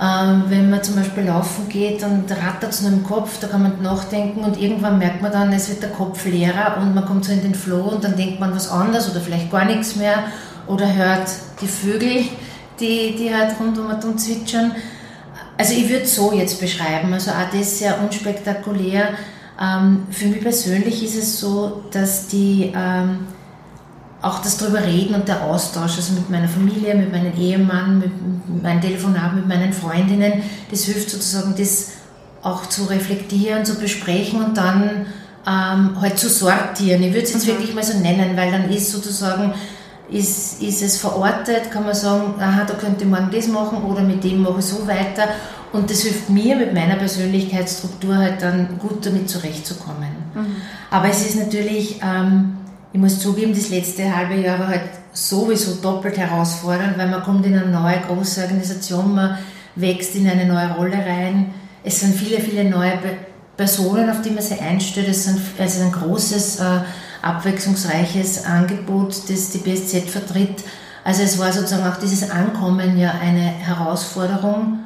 ähm, 0.00 0.44
wenn 0.48 0.70
man 0.70 0.82
zum 0.82 0.96
Beispiel 0.96 1.24
laufen 1.24 1.68
geht 1.68 2.02
und 2.02 2.24
rattert 2.30 2.72
es 2.72 2.80
nur 2.80 2.92
im 2.92 3.04
Kopf, 3.04 3.38
da 3.38 3.48
kann 3.48 3.64
man 3.64 3.82
nachdenken 3.82 4.44
und 4.44 4.58
irgendwann 4.58 4.98
merkt 4.98 5.20
man 5.20 5.30
dann, 5.30 5.52
es 5.52 5.68
wird 5.68 5.82
der 5.82 5.90
Kopf 5.90 6.24
leerer 6.24 6.78
und 6.80 6.94
man 6.94 7.04
kommt 7.04 7.26
so 7.26 7.32
in 7.32 7.42
den 7.42 7.54
Flow 7.54 7.90
und 7.90 8.02
dann 8.02 8.16
denkt 8.16 8.40
man 8.40 8.54
was 8.54 8.70
anderes 8.70 9.10
oder 9.10 9.20
vielleicht 9.20 9.50
gar 9.50 9.66
nichts 9.66 9.96
mehr 9.96 10.24
oder 10.66 10.90
hört 10.94 11.28
die 11.60 11.66
Vögel 11.66 12.24
die, 12.80 13.16
die 13.16 13.34
halt 13.34 13.58
rundum 13.58 13.86
und 13.86 14.20
zwitschern. 14.20 14.72
Also 15.58 15.72
ich 15.72 15.88
würde 15.88 16.04
es 16.04 16.14
so 16.14 16.32
jetzt 16.32 16.60
beschreiben, 16.60 17.12
also 17.12 17.30
auch 17.30 17.50
das 17.50 17.60
ist 17.60 17.78
sehr 17.78 18.00
unspektakulär. 18.02 19.10
Ähm, 19.60 20.06
für 20.10 20.26
mich 20.26 20.42
persönlich 20.42 21.02
ist 21.02 21.16
es 21.16 21.40
so, 21.40 21.84
dass 21.90 22.28
die 22.28 22.72
ähm, 22.76 23.26
auch 24.20 24.40
das 24.42 24.58
drüber 24.58 24.82
reden 24.84 25.14
und 25.14 25.28
der 25.28 25.42
Austausch, 25.42 25.96
also 25.96 26.14
mit 26.14 26.28
meiner 26.28 26.48
Familie, 26.48 26.94
mit 26.94 27.12
meinem 27.12 27.32
Ehemann, 27.38 27.98
mit 27.98 28.62
meinem 28.62 28.80
Telefonat, 28.80 29.34
mit 29.34 29.48
meinen 29.48 29.72
Freundinnen, 29.72 30.42
das 30.70 30.84
hilft 30.84 31.10
sozusagen, 31.10 31.54
das 31.56 31.92
auch 32.42 32.66
zu 32.66 32.84
reflektieren, 32.84 33.64
zu 33.64 33.76
besprechen 33.76 34.42
und 34.42 34.56
dann 34.56 35.06
ähm, 35.46 36.00
halt 36.00 36.18
zu 36.18 36.28
sortieren. 36.28 37.02
Ich 37.02 37.12
würde 37.12 37.22
es 37.22 37.32
jetzt 37.32 37.44
mhm. 37.44 37.52
wirklich 37.52 37.74
mal 37.74 37.84
so 37.84 37.98
nennen, 37.98 38.36
weil 38.36 38.50
dann 38.50 38.70
ist 38.70 38.90
sozusagen 38.90 39.54
ist, 40.10 40.62
ist 40.62 40.82
es 40.82 40.98
verortet, 40.98 41.70
kann 41.70 41.84
man 41.84 41.94
sagen, 41.94 42.34
aha, 42.38 42.64
da 42.64 42.74
könnte 42.74 43.04
ich 43.04 43.10
morgen 43.10 43.30
das 43.32 43.48
machen 43.48 43.82
oder 43.84 44.02
mit 44.02 44.22
dem 44.22 44.42
mache 44.42 44.60
ich 44.60 44.64
so 44.64 44.86
weiter. 44.86 45.28
Und 45.72 45.90
das 45.90 46.02
hilft 46.02 46.30
mir 46.30 46.56
mit 46.56 46.72
meiner 46.72 46.96
Persönlichkeitsstruktur 46.96 48.16
halt 48.16 48.40
dann 48.40 48.78
gut 48.78 49.04
damit 49.04 49.28
zurechtzukommen. 49.28 50.08
Mhm. 50.34 50.56
Aber 50.90 51.08
es 51.08 51.26
ist 51.26 51.36
natürlich, 51.36 52.00
ähm, 52.02 52.56
ich 52.92 53.00
muss 53.00 53.18
zugeben, 53.18 53.52
das 53.52 53.68
letzte 53.70 54.14
halbe 54.14 54.36
Jahr 54.36 54.58
war 54.60 54.68
halt 54.68 54.82
sowieso 55.12 55.74
doppelt 55.74 56.16
herausfordernd, 56.16 56.96
weil 56.96 57.08
man 57.08 57.22
kommt 57.22 57.44
in 57.44 57.58
eine 57.58 57.70
neue 57.70 57.98
große 58.00 58.42
Organisation, 58.42 59.14
man 59.14 59.38
wächst 59.74 60.14
in 60.14 60.28
eine 60.28 60.46
neue 60.46 60.72
Rolle 60.74 60.96
rein. 60.96 61.52
Es 61.82 62.00
sind 62.00 62.14
viele, 62.14 62.40
viele 62.40 62.64
neue 62.64 62.92
Personen, 63.56 64.08
auf 64.08 64.22
die 64.22 64.30
man 64.30 64.42
sich 64.42 64.60
einstellt. 64.60 65.08
Es 65.08 65.26
ist 65.26 65.38
also 65.58 65.82
ein 65.82 65.92
großes 65.92 66.60
äh, 66.60 66.80
abwechslungsreiches 67.26 68.44
Angebot, 68.44 69.28
das 69.28 69.50
die 69.50 69.58
BSZ 69.58 70.08
vertritt. 70.08 70.64
Also 71.04 71.22
es 71.22 71.38
war 71.38 71.52
sozusagen 71.52 71.86
auch 71.86 71.98
dieses 71.98 72.30
Ankommen 72.30 72.98
ja 72.98 73.12
eine 73.20 73.40
Herausforderung. 73.40 74.80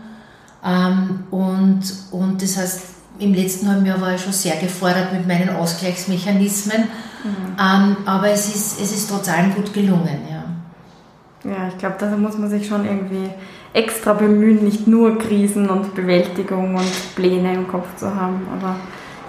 Ähm, 0.65 1.25
und, 1.31 1.83
und 2.11 2.43
das 2.43 2.57
heißt, 2.57 2.83
im 3.19 3.35
letzten 3.35 3.69
halben 3.69 3.87
Jahr 3.87 4.01
war 4.01 4.15
ich 4.15 4.23
schon 4.23 4.33
sehr 4.33 4.57
gefordert 4.57 5.13
mit 5.13 5.27
meinen 5.27 5.51
Ausgleichsmechanismen. 5.51 6.83
Mhm. 7.25 7.57
Ähm, 7.59 7.97
aber 8.07 8.31
es 8.31 8.55
ist, 8.55 8.81
es 8.81 8.93
ist 8.93 9.11
trotz 9.11 9.29
allem 9.29 9.55
gut 9.55 9.73
gelungen. 9.73 10.19
Ja, 10.31 11.51
ja 11.51 11.69
ich 11.69 11.79
glaube, 11.79 11.97
da 11.99 12.17
muss 12.17 12.37
man 12.39 12.51
sich 12.51 12.67
schon 12.67 12.85
irgendwie 12.85 13.31
extra 13.73 14.15
bemühen, 14.15 14.65
nicht 14.65 14.87
nur 14.87 15.19
Krisen 15.19 15.69
und 15.69 15.95
Bewältigung 15.95 16.75
und 16.75 17.15
Pläne 17.15 17.55
im 17.55 17.69
Kopf 17.69 17.97
zu 17.97 18.15
haben. 18.15 18.47
Aber 18.59 18.77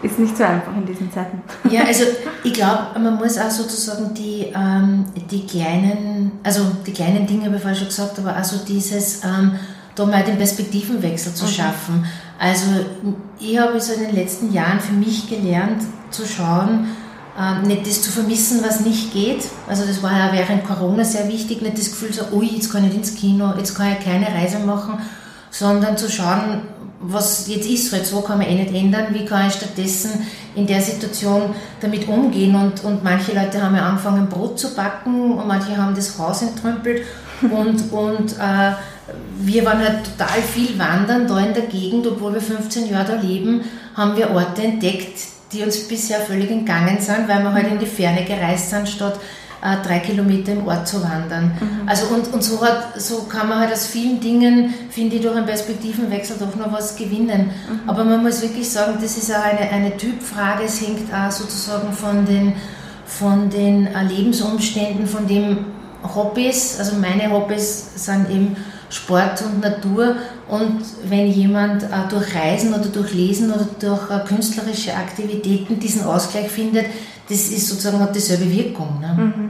ist 0.03 0.20
nicht 0.20 0.38
so 0.38 0.43
einfach 0.43 0.75
in 0.75 0.86
diesen 0.86 1.12
Zeiten. 1.12 1.41
Ja, 1.70 1.84
also 1.84 2.03
ich 2.43 2.53
glaube, 2.53 3.00
man 3.00 3.15
muss 3.15 3.38
auch 3.38 3.50
sozusagen 3.50 4.13
die, 4.13 4.48
ähm, 4.55 5.05
die 5.29 5.46
kleinen, 5.46 6.31
also 6.43 6.63
die 6.86 6.93
kleinen 6.93 7.27
Dinge 7.27 7.46
habe 7.46 7.55
ich 7.55 7.62
vorhin 7.62 7.77
schon 7.77 7.88
gesagt, 7.88 8.20
aber 8.20 8.36
also 8.36 8.58
dieses, 8.67 9.24
ähm, 9.24 9.53
da 9.96 10.05
mal 10.05 10.24
den 10.24 10.38
Perspektivenwechsel 10.38 11.34
zu 11.34 11.46
okay. 11.46 11.53
schaffen. 11.55 12.05
Also 12.39 12.65
ich 13.39 13.60
habe 13.60 13.79
so 13.79 13.93
in 13.93 14.08
den 14.08 14.15
letzten 14.15 14.51
Jahren 14.51 14.79
für 14.79 14.93
mich 14.93 15.29
gelernt 15.29 15.84
zu 16.10 16.25
schauen, 16.25 16.88
ähm, 17.39 17.63
nicht 17.63 17.86
das 17.86 18.01
zu 18.01 18.12
vermissen, 18.12 18.62
was 18.63 18.81
nicht 18.81 19.13
geht. 19.13 19.46
Also 19.67 19.86
das 19.86 20.01
war 20.01 20.12
ja 20.12 20.31
während 20.34 20.65
Corona 20.65 21.03
sehr 21.03 21.27
wichtig, 21.27 21.62
nicht 21.62 21.77
das 21.77 21.91
Gefühl 21.91 22.12
so, 22.13 22.36
ui, 22.36 22.48
jetzt 22.48 22.72
kann 22.72 22.86
ich 22.88 22.96
ins 22.96 23.15
Kino, 23.15 23.53
jetzt 23.58 23.75
kann 23.75 23.93
ich 23.93 24.03
keine 24.03 24.27
Reise 24.27 24.60
machen, 24.60 25.00
sondern 25.51 25.98
zu 25.98 26.10
schauen, 26.10 26.62
was 27.01 27.48
jetzt 27.48 27.70
ist. 27.70 27.91
Halt 27.91 28.05
so, 28.05 28.22
kann 28.22 28.39
man 28.39 28.48
eh 28.48 28.55
nicht 28.55 28.74
ändern, 28.74 29.08
wie 29.12 29.25
kann 29.25 29.48
ich 29.48 29.53
stattdessen 29.53 30.25
in 30.55 30.65
der 30.65 30.81
Situation 30.81 31.53
damit 31.79 32.08
umgehen? 32.08 32.55
Und, 32.55 32.84
und 32.84 33.03
manche 33.03 33.34
Leute 33.34 33.62
haben 33.62 33.75
ja 33.75 33.88
angefangen 33.88 34.27
Brot 34.27 34.60
zu 34.60 34.74
backen 34.74 35.34
und 35.34 35.48
manche 35.48 35.77
haben 35.77 35.93
das 35.93 36.17
Haus 36.17 36.41
entrümpelt. 36.41 37.03
Und, 37.41 37.91
und 37.91 38.34
äh, 38.34 38.74
wir 39.39 39.65
waren 39.65 39.79
halt 39.79 40.03
total 40.05 40.41
viel 40.41 40.77
wandern 40.77 41.27
da 41.27 41.39
in 41.39 41.53
der 41.53 41.63
Gegend, 41.63 42.05
obwohl 42.08 42.34
wir 42.34 42.41
15 42.41 42.89
Jahre 42.89 43.13
da 43.13 43.22
leben, 43.22 43.62
haben 43.96 44.15
wir 44.15 44.31
Orte 44.31 44.63
entdeckt, 44.63 45.20
die 45.51 45.63
uns 45.63 45.88
bisher 45.88 46.20
völlig 46.20 46.50
entgangen 46.50 47.00
sind, 47.00 47.27
weil 47.27 47.43
wir 47.43 47.51
halt 47.51 47.72
in 47.72 47.79
die 47.79 47.86
Ferne 47.86 48.24
gereist 48.24 48.70
sind, 48.70 48.88
statt 48.88 49.20
äh, 49.62 49.77
drei 49.86 50.00
Kilometer 50.00 50.53
im 50.53 50.68
Ort 50.68 50.88
zu 50.88 51.03
wandern. 51.03 51.51
Mhm. 51.60 51.88
Also 51.88 52.08
und, 52.08 52.34
und 52.34 52.44
so, 52.44 52.62
hat, 52.62 53.00
so 53.00 53.24
kann 53.24 53.50
man 53.50 53.60
halt 53.60 53.72
aus 53.72 53.88
vielen 53.88 54.20
Dingen, 54.20 54.74
finde 54.89 55.18
ich, 55.18 55.22
durch 55.22 55.36
einen 55.36 55.46
Perspektivenwechsel 55.46 56.38
doch 56.39 56.56
noch 56.56 56.74
was 56.74 56.96
gewinnen. 56.96 57.51
Mhm. 57.70 57.89
Aber 57.89 58.03
man 58.03 58.24
muss 58.24 58.41
wirklich 58.41 58.70
sagen, 58.70 58.98
das 59.01 59.18
ist 59.18 59.32
auch 59.32 59.44
eine, 59.44 59.70
eine 59.70 59.98
Typfrage, 59.98 60.63
es 60.65 60.82
hängt 60.82 61.13
auch 61.13 61.32
sozusagen 61.32 61.94
von 61.94 62.25
den, 62.25 62.53
von 63.06 63.50
den 63.50 63.88
äh, 63.88 64.03
Lebensumständen, 64.03 65.06
von 65.08 65.27
den 65.27 65.65
Hobbys, 66.03 66.80
also 66.80 66.96
meine 66.96 67.32
Hobbys 67.32 68.03
sind 68.03 68.30
eben 68.30 68.56
Sport 68.91 69.41
und 69.41 69.62
Natur. 69.62 70.17
Und 70.48 70.81
wenn 71.05 71.27
jemand 71.27 71.83
äh, 71.83 71.88
durch 72.10 72.36
Reisen 72.36 72.74
oder 72.74 72.89
durch 72.89 73.13
Lesen 73.13 73.51
oder 73.51 73.67
durch 73.79 74.12
äh, 74.12 74.19
künstlerische 74.27 74.93
Aktivitäten 74.93 75.79
diesen 75.79 76.03
Ausgleich 76.03 76.50
findet, 76.50 76.86
das 77.29 77.50
ist 77.50 77.67
sozusagen 77.67 78.00
hat 78.00 78.13
dieselbe 78.13 78.51
Wirkung. 78.51 79.00
Ne? 79.00 79.15
Mhm. 79.17 79.50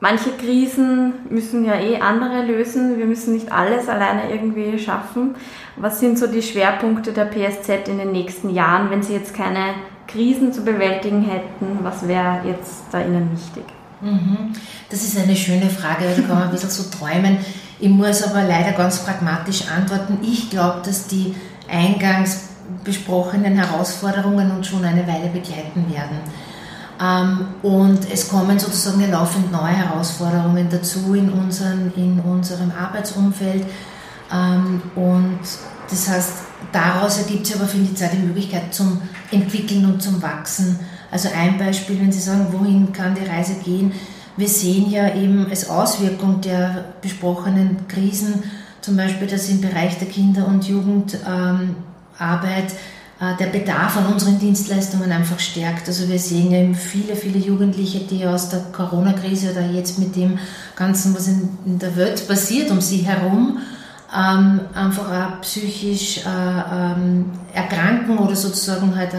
Manche 0.00 0.30
Krisen 0.30 1.14
müssen 1.28 1.64
ja 1.64 1.74
eh 1.74 2.00
andere 2.00 2.44
lösen. 2.44 2.98
Wir 2.98 3.06
müssen 3.06 3.34
nicht 3.34 3.50
alles 3.50 3.88
alleine 3.88 4.30
irgendwie 4.30 4.78
schaffen. 4.78 5.34
Was 5.74 5.98
sind 5.98 6.18
so 6.18 6.28
die 6.28 6.42
Schwerpunkte 6.42 7.12
der 7.12 7.24
PSZ 7.24 7.88
in 7.88 7.98
den 7.98 8.12
nächsten 8.12 8.50
Jahren, 8.50 8.90
wenn 8.90 9.02
Sie 9.02 9.14
jetzt 9.14 9.34
keine 9.34 9.74
Krisen 10.06 10.52
zu 10.52 10.62
bewältigen 10.62 11.22
hätten? 11.22 11.80
Was 11.82 12.06
wäre 12.06 12.42
jetzt 12.46 12.84
da 12.92 13.00
Ihnen 13.00 13.32
wichtig? 13.32 13.64
Mhm. 14.00 14.52
Das 14.90 15.02
ist 15.02 15.18
eine 15.18 15.36
schöne 15.36 15.68
Frage, 15.68 16.04
da 16.04 16.14
kann 16.14 16.28
man 16.28 16.42
ein 16.44 16.50
bisschen 16.50 16.70
so 16.70 16.84
träumen. 16.84 17.38
Ich 17.80 17.88
muss 17.88 18.22
aber 18.22 18.44
leider 18.44 18.72
ganz 18.72 18.98
pragmatisch 18.98 19.64
antworten. 19.68 20.18
Ich 20.22 20.50
glaube, 20.50 20.80
dass 20.84 21.06
die 21.06 21.34
eingangs 21.68 22.48
besprochenen 22.84 23.56
Herausforderungen 23.56 24.50
uns 24.50 24.66
schon 24.68 24.84
eine 24.84 25.06
Weile 25.06 25.28
begleiten 25.28 25.86
werden. 25.92 26.18
Ähm, 27.00 27.48
und 27.62 28.10
es 28.10 28.28
kommen 28.28 28.58
sozusagen 28.58 29.10
laufend 29.10 29.52
neue 29.52 29.76
Herausforderungen 29.76 30.68
dazu 30.70 31.14
in, 31.14 31.30
unseren, 31.30 31.92
in 31.96 32.18
unserem 32.20 32.72
Arbeitsumfeld. 32.72 33.64
Ähm, 34.32 34.82
und 34.96 35.40
das 35.88 36.08
heißt, 36.08 36.32
daraus 36.72 37.18
ergibt 37.18 37.46
sich 37.46 37.56
aber, 37.56 37.66
finde 37.66 37.90
ich, 37.92 38.10
die 38.10 38.18
Möglichkeit 38.18 38.74
zum 38.74 39.00
Entwickeln 39.30 39.84
und 39.86 40.02
zum 40.02 40.20
Wachsen. 40.20 40.78
Also 41.10 41.28
ein 41.34 41.58
Beispiel, 41.58 42.00
wenn 42.00 42.12
Sie 42.12 42.20
sagen, 42.20 42.46
wohin 42.50 42.92
kann 42.92 43.14
die 43.14 43.28
Reise 43.28 43.54
gehen? 43.64 43.92
Wir 44.36 44.48
sehen 44.48 44.90
ja 44.90 45.14
eben 45.14 45.48
als 45.50 45.68
Auswirkung 45.68 46.40
der 46.40 46.84
besprochenen 47.02 47.88
Krisen, 47.88 48.42
zum 48.80 48.96
Beispiel, 48.96 49.26
dass 49.26 49.48
im 49.48 49.60
Bereich 49.60 49.98
der 49.98 50.08
Kinder- 50.08 50.46
und 50.46 50.68
Jugendarbeit 50.68 52.72
äh, 53.20 53.36
der 53.36 53.46
Bedarf 53.46 53.96
an 53.96 54.06
unseren 54.06 54.38
Dienstleistungen 54.38 55.10
einfach 55.10 55.40
stärkt. 55.40 55.88
Also 55.88 56.08
wir 56.08 56.20
sehen 56.20 56.52
ja 56.52 56.58
eben 56.58 56.76
viele, 56.76 57.16
viele 57.16 57.38
Jugendliche, 57.38 58.00
die 58.00 58.24
aus 58.24 58.48
der 58.48 58.60
Corona-Krise 58.72 59.50
oder 59.50 59.66
jetzt 59.66 59.98
mit 59.98 60.14
dem 60.14 60.38
Ganzen, 60.76 61.16
was 61.16 61.26
in, 61.26 61.78
der 61.80 61.96
Welt 61.96 62.28
passiert, 62.28 62.70
um 62.70 62.80
sie 62.80 62.98
herum, 62.98 63.58
ähm, 64.16 64.60
einfach 64.72 65.10
auch 65.10 65.40
psychisch 65.40 66.18
äh, 66.18 66.28
ähm, 66.28 67.32
erkranken 67.52 68.18
oder 68.18 68.36
sozusagen 68.36 68.94
halt 68.94 69.10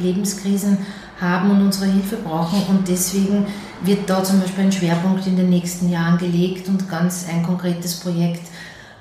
Lebenskrisen 0.00 0.78
haben 1.22 1.50
und 1.50 1.62
unsere 1.62 1.86
Hilfe 1.86 2.16
brauchen. 2.16 2.60
Und 2.68 2.88
deswegen 2.88 3.46
wird 3.82 4.10
da 4.10 4.22
zum 4.22 4.40
Beispiel 4.40 4.64
ein 4.64 4.72
Schwerpunkt 4.72 5.26
in 5.26 5.36
den 5.36 5.48
nächsten 5.48 5.88
Jahren 5.88 6.18
gelegt 6.18 6.68
und 6.68 6.88
ganz 6.88 7.26
ein 7.30 7.42
konkretes 7.42 8.00
Projekt 8.00 8.42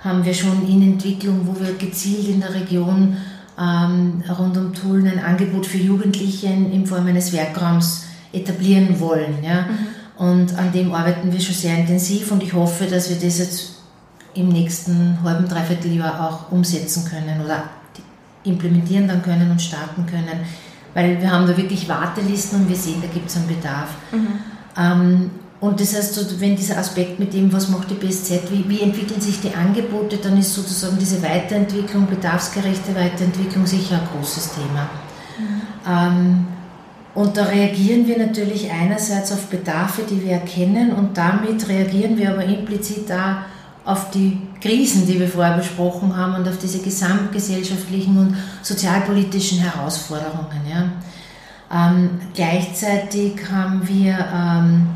haben 0.04 0.24
wir 0.24 0.34
schon 0.34 0.68
in 0.68 0.82
Entwicklung, 0.82 1.42
wo 1.46 1.60
wir 1.60 1.74
gezielt 1.74 2.28
in 2.30 2.40
der 2.40 2.54
Region 2.54 3.18
ähm, 3.60 4.24
rund 4.38 4.58
um 4.58 4.74
Tulln 4.74 5.08
ein 5.08 5.24
Angebot 5.24 5.66
für 5.66 5.78
Jugendliche 5.78 6.48
in, 6.48 6.72
in 6.72 6.88
Form 6.88 7.06
eines 7.08 7.34
Werkraums 7.34 8.06
etablieren 8.34 9.00
wollen. 9.00 9.44
Ja? 9.44 9.64
Mhm. 9.64 10.26
Und 10.26 10.58
an 10.58 10.72
dem 10.72 10.94
arbeiten 10.94 11.32
wir 11.32 11.40
schon 11.40 11.56
sehr 11.56 11.78
intensiv 11.78 12.32
und 12.32 12.44
ich 12.44 12.54
hoffe, 12.54 12.86
dass 12.86 13.10
wir 13.10 13.18
das 13.18 13.40
jetzt 13.40 13.82
im 14.34 14.50
nächsten 14.50 15.22
halben, 15.24 15.48
dreiviertel 15.48 15.94
Jahr 15.94 16.30
auch 16.30 16.52
umsetzen 16.52 17.06
können 17.06 17.42
oder 17.44 17.64
implementieren 18.44 19.08
dann 19.08 19.22
können 19.22 19.52
und 19.52 19.62
starten 19.62 20.06
können. 20.06 20.40
Weil 20.94 21.22
wir 21.22 21.32
haben 21.32 21.48
da 21.48 21.56
wirklich 21.56 21.88
Wartelisten 21.88 22.62
und 22.62 22.70
wir 22.70 22.76
sehen, 22.76 23.02
da 23.02 23.08
gibt 23.08 23.30
es 23.30 23.38
einen 23.38 23.48
Bedarf. 23.48 23.90
Mhm. 24.12 24.28
Ähm, 24.78 25.32
und 25.62 25.80
das 25.80 25.96
heißt, 25.96 26.42
wenn 26.42 26.56
dieser 26.56 26.78
Aspekt 26.80 27.20
mit 27.20 27.34
dem, 27.34 27.54
was 27.54 27.70
macht 27.70 27.92
die 27.92 27.94
BSZ, 27.94 28.52
wie, 28.52 28.68
wie, 28.68 28.82
entwickeln 28.82 29.22
sich 29.22 29.42
die 29.42 29.54
Angebote, 29.54 30.18
dann 30.18 30.38
ist 30.38 30.54
sozusagen 30.54 30.98
diese 30.98 31.22
Weiterentwicklung, 31.22 32.08
bedarfsgerechte 32.08 32.96
Weiterentwicklung 32.96 33.68
sicher 33.68 34.02
ein 34.02 34.08
großes 34.12 34.56
Thema. 34.56 34.90
Mhm. 35.38 35.62
Ähm, 35.88 36.48
und 37.14 37.38
da 37.38 37.44
reagieren 37.44 38.08
wir 38.08 38.18
natürlich 38.18 38.72
einerseits 38.72 39.32
auf 39.32 39.48
Bedarfe, 39.48 40.04
die 40.10 40.24
wir 40.24 40.32
erkennen 40.32 40.94
und 40.94 41.18
damit 41.18 41.68
reagieren 41.68 42.18
wir 42.18 42.32
aber 42.32 42.46
implizit 42.46 43.12
auch 43.12 43.92
auf 43.92 44.12
die 44.12 44.42
Krisen, 44.62 45.08
die 45.08 45.20
wir 45.20 45.28
vorher 45.28 45.58
besprochen 45.58 46.16
haben 46.16 46.36
und 46.36 46.48
auf 46.48 46.58
diese 46.58 46.80
gesamtgesellschaftlichen 46.80 48.18
und 48.18 48.38
sozialpolitischen 48.62 49.60
Herausforderungen. 49.60 50.62
Ja. 50.70 50.92
Ähm, 51.74 52.12
gleichzeitig 52.34 53.34
haben 53.52 53.88
wir 53.88 54.14
ähm, 54.14 54.88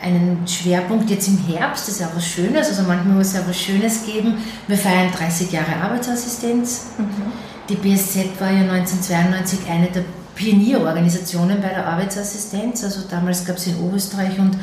einen 0.00 0.46
Schwerpunkt 0.46 1.08
jetzt 1.10 1.28
im 1.28 1.38
Herbst, 1.38 1.88
das 1.88 1.94
ist 1.94 2.00
ja 2.00 2.10
was 2.14 2.26
Schönes, 2.26 2.68
also 2.68 2.82
manchmal 2.82 3.16
muss 3.16 3.28
es 3.28 3.34
ja 3.34 3.40
was 3.46 3.56
Schönes 3.56 4.04
geben. 4.04 4.34
Wir 4.66 4.76
feiern 4.76 5.10
30 5.10 5.50
Jahre 5.52 5.76
Arbeitsassistenz. 5.82 6.86
Mhm. 6.98 7.32
Die 7.68 7.76
BSZ 7.76 8.40
war 8.40 8.50
ja 8.50 8.60
1992 8.70 9.60
eine 9.70 9.86
der 9.86 10.04
Pionierorganisationen 10.34 11.60
bei 11.60 11.68
der 11.68 11.86
Arbeitsassistenz. 11.86 12.84
Also 12.84 13.02
damals 13.08 13.44
gab 13.44 13.56
es 13.56 13.66
in 13.68 13.76
Oberösterreich 13.76 14.38
und, 14.38 14.58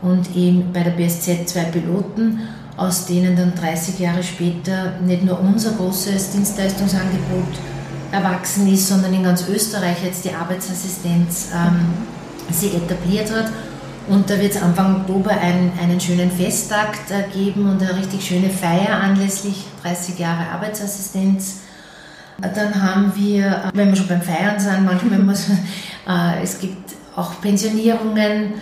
und 0.00 0.34
eben 0.34 0.72
bei 0.72 0.82
der 0.82 0.92
BSZ 0.92 1.48
zwei 1.48 1.64
Piloten, 1.64 2.40
aus 2.78 3.06
denen 3.06 3.36
dann 3.36 3.54
30 3.54 3.98
Jahre 3.98 4.22
später 4.22 4.92
nicht 5.04 5.24
nur 5.24 5.40
unser 5.40 5.72
großes 5.72 6.30
Dienstleistungsangebot 6.30 7.58
erwachsen 8.12 8.72
ist, 8.72 8.88
sondern 8.88 9.12
in 9.12 9.24
ganz 9.24 9.46
Österreich 9.48 10.02
jetzt 10.04 10.24
die 10.24 10.32
Arbeitsassistenz 10.32 11.48
ähm, 11.52 12.54
sich 12.54 12.74
etabliert 12.74 13.30
hat. 13.32 13.50
Und 14.08 14.30
da 14.30 14.40
wird 14.40 14.54
es 14.54 14.62
Anfang 14.62 15.00
Oktober 15.00 15.32
einen, 15.32 15.72
einen 15.78 16.00
schönen 16.00 16.30
Festakt 16.30 17.10
äh, 17.10 17.24
geben 17.36 17.68
und 17.68 17.82
eine 17.82 17.98
richtig 17.98 18.26
schöne 18.26 18.48
Feier 18.48 19.00
anlässlich 19.02 19.66
30 19.82 20.18
Jahre 20.18 20.48
Arbeitsassistenz. 20.48 21.62
Dann 22.40 22.80
haben 22.80 23.12
wir, 23.16 23.70
wenn 23.74 23.88
wir 23.88 23.96
schon 23.96 24.06
beim 24.06 24.22
Feiern 24.22 24.58
sind, 24.58 24.84
manchmal 24.84 25.18
muss, 25.18 25.48
äh, 26.08 26.42
es 26.42 26.60
gibt 26.60 26.94
auch 27.16 27.40
Pensionierungen. 27.40 28.54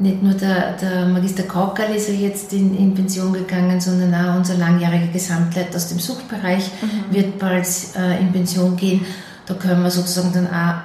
Nicht 0.00 0.22
nur 0.22 0.34
der, 0.34 0.72
der 0.72 1.06
Magister 1.06 1.44
Kaukerl 1.44 1.94
ist 1.94 2.08
ja 2.08 2.14
jetzt 2.14 2.52
in, 2.52 2.76
in, 2.76 2.94
Pension 2.94 3.32
gegangen, 3.32 3.80
sondern 3.80 4.14
auch 4.14 4.36
unser 4.36 4.54
langjähriger 4.54 5.06
Gesamtleiter 5.06 5.76
aus 5.76 5.88
dem 5.88 5.98
Suchtbereich 5.98 6.70
mhm. 6.82 7.14
wird 7.14 7.38
bald 7.38 7.66
äh, 7.96 8.20
in 8.20 8.32
Pension 8.32 8.76
gehen. 8.76 9.06
Da 9.46 9.54
können 9.54 9.82
wir 9.82 9.90
sozusagen 9.90 10.32
dann 10.32 10.48
auch 10.48 10.82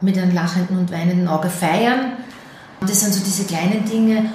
mit 0.00 0.16
einem 0.16 0.34
lachenden 0.34 0.78
und 0.78 0.90
weinenden 0.90 1.28
Auge 1.28 1.50
feiern. 1.50 2.12
Das 2.80 3.00
sind 3.00 3.12
so 3.12 3.22
diese 3.24 3.44
kleinen 3.44 3.84
Dinge. 3.84 4.30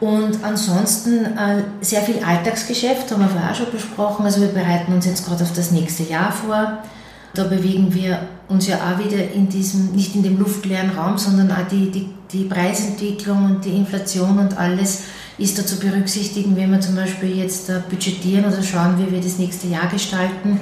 Und 0.00 0.42
ansonsten 0.42 1.24
äh, 1.24 1.62
sehr 1.80 2.02
viel 2.02 2.24
Alltagsgeschäft, 2.24 3.10
haben 3.12 3.20
wir 3.20 3.28
vorher 3.28 3.52
auch 3.52 3.54
schon 3.54 3.70
besprochen. 3.70 4.24
Also 4.24 4.40
wir 4.40 4.48
bereiten 4.48 4.92
uns 4.92 5.06
jetzt 5.06 5.24
gerade 5.24 5.44
auf 5.44 5.52
das 5.52 5.70
nächste 5.70 6.02
Jahr 6.02 6.32
vor. 6.32 6.78
Da 7.34 7.44
bewegen 7.44 7.94
wir 7.94 8.20
uns 8.48 8.66
ja 8.66 8.76
auch 8.76 9.02
wieder 9.02 9.32
in 9.32 9.48
diesem, 9.48 9.92
nicht 9.92 10.14
in 10.14 10.22
dem 10.22 10.38
luftleeren 10.38 10.90
Raum, 10.90 11.16
sondern 11.16 11.50
auch 11.50 11.66
die, 11.70 11.90
die, 11.90 12.08
die 12.30 12.44
Preisentwicklung 12.44 13.44
und 13.44 13.64
die 13.64 13.70
Inflation 13.70 14.38
und 14.38 14.58
alles 14.58 15.04
ist 15.38 15.58
da 15.58 15.64
zu 15.64 15.78
berücksichtigen, 15.78 16.56
wenn 16.56 16.70
wir 16.70 16.80
zum 16.80 16.94
Beispiel 16.94 17.36
jetzt 17.38 17.70
äh, 17.70 17.80
budgetieren 17.88 18.44
oder 18.44 18.62
schauen, 18.62 18.98
wie 18.98 19.10
wir 19.10 19.20
das 19.20 19.38
nächste 19.38 19.66
Jahr 19.68 19.86
gestalten, 19.86 20.60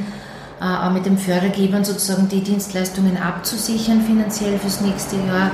äh, 0.61 0.65
auch 0.65 0.93
mit 0.93 1.07
den 1.07 1.19
Fördergebern 1.19 1.85
sozusagen 1.85 2.29
die 2.29 2.41
Dienstleistungen 2.41 3.17
abzusichern 3.17 4.01
finanziell 4.03 4.57
fürs 4.59 4.81
nächste 4.81 5.17
Jahr. 5.17 5.51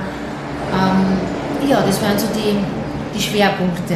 Ähm, 0.71 1.67
ja, 1.67 1.81
das 1.81 1.99
wären 2.01 2.19
so 2.19 2.27
die, 2.35 2.57
die 3.17 3.21
Schwerpunkte? 3.21 3.95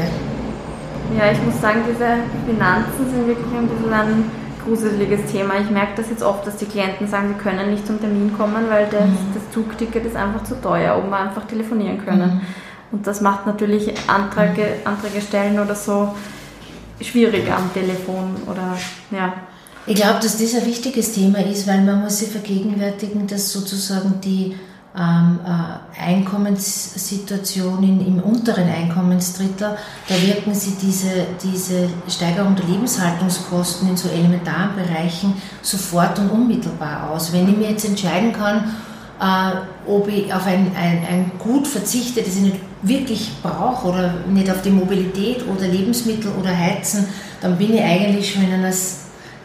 Ja, 1.18 1.32
ich 1.32 1.44
muss 1.44 1.62
sagen, 1.62 1.82
diese 1.88 2.08
Finanzen 2.48 3.12
sind 3.12 3.28
wirklich 3.28 3.54
ein 3.54 3.68
bisschen 3.68 3.94
ein 3.94 4.41
gruseliges 4.66 5.32
Thema. 5.32 5.60
Ich 5.62 5.70
merke 5.70 5.94
das 5.98 6.10
jetzt 6.10 6.24
oft, 6.24 6.46
dass 6.46 6.58
die 6.58 6.66
Klienten 6.66 7.08
sagen, 7.08 7.30
sie 7.30 7.44
können 7.44 7.72
nicht 7.72 7.86
zum 7.86 8.00
Termin 8.00 8.36
kommen, 8.38 8.70
weil 8.70 8.88
das, 8.90 9.06
mhm. 9.06 9.34
das 9.34 9.52
Zugticket 9.52 10.06
ist 10.06 10.16
einfach 10.16 10.44
zu 10.44 10.60
teuer, 10.62 10.98
ob 10.98 11.10
wir 11.10 11.18
einfach 11.18 11.46
telefonieren 11.46 12.04
können. 12.04 12.36
Mhm. 12.36 12.42
Und 12.92 13.08
das 13.08 13.22
macht 13.22 13.46
natürlich 13.46 13.94
Anträge, 14.08 14.62
mhm. 14.62 14.88
Anträge 14.88 15.22
stellen 15.22 15.60
oder 15.60 15.76
so 15.76 16.16
schwieriger 17.02 17.58
am 17.58 17.74
Telefon 17.74 18.36
oder 18.48 18.78
ja. 19.12 19.34
Ich 19.88 19.96
glaube, 19.96 20.20
dass 20.22 20.38
das 20.38 20.54
ein 20.54 20.66
wichtiges 20.66 21.14
Thema 21.14 21.40
ist, 21.40 21.68
weil 21.68 21.82
man 21.82 22.02
muss 22.02 22.20
sich 22.20 22.30
vergegenwärtigen, 22.30 23.26
dass 23.26 23.52
sozusagen 23.52 24.22
die 24.22 24.56
ähm, 24.98 25.40
äh, 25.46 26.02
Einkommenssituation 26.02 27.82
im 27.84 28.20
unteren 28.20 28.68
Einkommensdrittel, 28.68 29.78
da 30.08 30.22
wirken 30.22 30.54
sie 30.54 30.76
diese, 30.82 31.28
diese 31.42 31.88
Steigerung 32.10 32.56
der 32.56 32.66
Lebenshaltungskosten 32.66 33.90
in 33.90 33.98
so 33.98 34.10
elementaren 34.10 34.76
Bereichen 34.76 35.34
sofort 35.62 36.20
und 36.20 36.30
unmittelbar 36.30 37.10
aus. 37.10 37.32
Wenn 37.32 37.48
ich 37.48 37.56
mir 37.58 37.70
jetzt 37.72 37.86
entscheiden 37.86 38.34
kann, 38.34 38.76
äh, 39.22 39.54
ob 39.88 40.10
ich 40.10 40.34
auf 40.34 40.46
ein, 40.46 40.72
ein, 40.76 41.06
ein 41.10 41.32
Gut 41.40 41.68
verzichte, 41.68 42.22
das 42.22 42.36
ich 42.36 42.42
nicht 42.42 42.58
wirklich 42.82 43.32
brauche 43.42 43.88
oder 43.88 44.14
nicht 44.28 44.50
auf 44.50 44.62
die 44.62 44.72
Mobilität 44.72 45.46
oder 45.48 45.68
Lebensmittel 45.68 46.32
oder 46.40 46.58
Heizen, 46.58 47.08
dann 47.40 47.58
bin 47.58 47.74
ich 47.74 47.82
eigentlich 47.82 48.34
schon 48.34 48.44
in 48.44 48.54
einer 48.54 48.74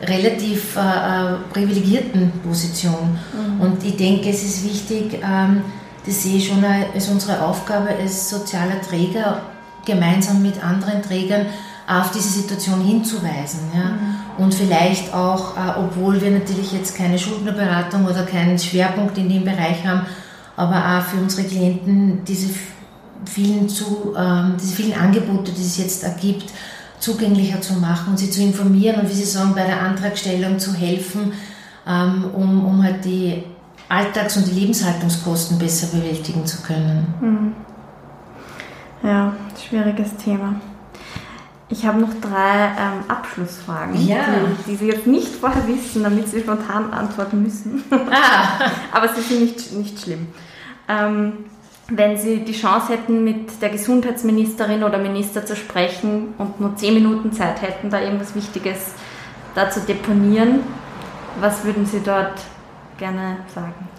relativ 0.00 0.76
äh, 0.76 0.80
äh, 0.80 1.36
privilegierten 1.52 2.32
Position. 2.44 3.18
Mhm. 3.32 3.60
Und 3.60 3.84
ich 3.84 3.96
denke, 3.96 4.28
es 4.30 4.42
ist 4.42 4.64
wichtig, 4.64 5.20
ähm, 5.22 5.62
das 6.04 6.22
sehe 6.22 6.36
ich 6.36 6.48
schon 6.48 6.64
als 6.64 7.08
unsere 7.08 7.42
Aufgabe 7.42 7.88
als 7.88 8.30
sozialer 8.30 8.80
Träger, 8.80 9.42
gemeinsam 9.84 10.42
mit 10.42 10.62
anderen 10.62 11.02
Trägern 11.02 11.46
auf 11.88 12.10
diese 12.10 12.28
Situation 12.28 12.80
hinzuweisen. 12.84 13.60
Ja? 13.74 13.84
Mhm. 13.84 14.44
Und 14.44 14.54
vielleicht 14.54 15.14
auch, 15.14 15.56
äh, 15.56 15.78
obwohl 15.78 16.20
wir 16.20 16.30
natürlich 16.30 16.72
jetzt 16.72 16.96
keine 16.96 17.18
Schuldnerberatung 17.18 18.04
oder 18.04 18.24
keinen 18.24 18.58
Schwerpunkt 18.58 19.16
in 19.18 19.28
dem 19.28 19.44
Bereich 19.44 19.84
haben, 19.86 20.02
aber 20.56 20.76
auch 20.76 21.02
für 21.02 21.18
unsere 21.18 21.46
Klienten 21.46 22.24
diese 22.24 22.48
vielen, 23.24 23.68
zu, 23.68 24.14
ähm, 24.16 24.56
diese 24.60 24.74
vielen 24.74 24.94
Angebote, 24.94 25.52
die 25.52 25.62
es 25.62 25.78
jetzt 25.78 26.04
ergibt, 26.04 26.52
zugänglicher 26.98 27.60
zu 27.60 27.74
machen 27.74 28.10
und 28.10 28.18
sie 28.18 28.30
zu 28.30 28.42
informieren 28.42 29.00
und 29.00 29.08
wie 29.08 29.14
Sie 29.14 29.24
sagen, 29.24 29.54
bei 29.54 29.64
der 29.64 29.80
Antragstellung 29.80 30.58
zu 30.58 30.74
helfen, 30.74 31.32
ähm, 31.86 32.24
um, 32.32 32.64
um 32.64 32.82
halt 32.82 33.04
die 33.04 33.44
Alltags- 33.88 34.36
und 34.36 34.46
die 34.46 34.58
Lebenshaltungskosten 34.60 35.58
besser 35.58 35.96
bewältigen 35.96 36.44
zu 36.44 36.62
können. 36.62 37.14
Mhm. 37.20 37.52
Ja, 39.08 39.32
schwieriges 39.68 40.16
Thema. 40.16 40.56
Ich 41.68 41.84
habe 41.84 42.00
noch 42.00 42.14
drei 42.20 42.70
ähm, 42.78 43.04
Abschlussfragen, 43.08 44.06
ja. 44.06 44.18
die, 44.66 44.70
die, 44.70 44.76
Sie 44.76 44.86
jetzt 44.86 45.06
nicht 45.06 45.28
vorher 45.40 45.66
wissen, 45.66 46.02
damit 46.02 46.28
Sie 46.28 46.40
spontan 46.40 46.92
antworten 46.92 47.42
müssen. 47.42 47.82
Ah. 47.90 48.70
Aber 48.92 49.08
sie 49.08 49.20
sind 49.20 49.40
nicht, 49.42 49.72
nicht 49.72 50.00
schlimm. 50.00 50.28
Ähm, 50.88 51.32
wenn 51.88 52.16
Sie 52.16 52.40
die 52.44 52.52
Chance 52.52 52.92
hätten, 52.92 53.22
mit 53.22 53.62
der 53.62 53.70
Gesundheitsministerin 53.70 54.82
oder 54.82 54.98
Minister 54.98 55.46
zu 55.46 55.54
sprechen 55.54 56.34
und 56.38 56.60
nur 56.60 56.76
zehn 56.76 56.94
Minuten 56.94 57.32
Zeit 57.32 57.62
hätten, 57.62 57.90
da 57.90 58.00
irgendwas 58.00 58.34
Wichtiges 58.34 58.94
da 59.54 59.70
zu 59.70 59.80
deponieren, 59.80 60.60
was 61.40 61.64
würden 61.64 61.86
Sie 61.86 62.00
dort 62.00 62.40
gerne 62.98 63.38
sagen? 63.54 63.95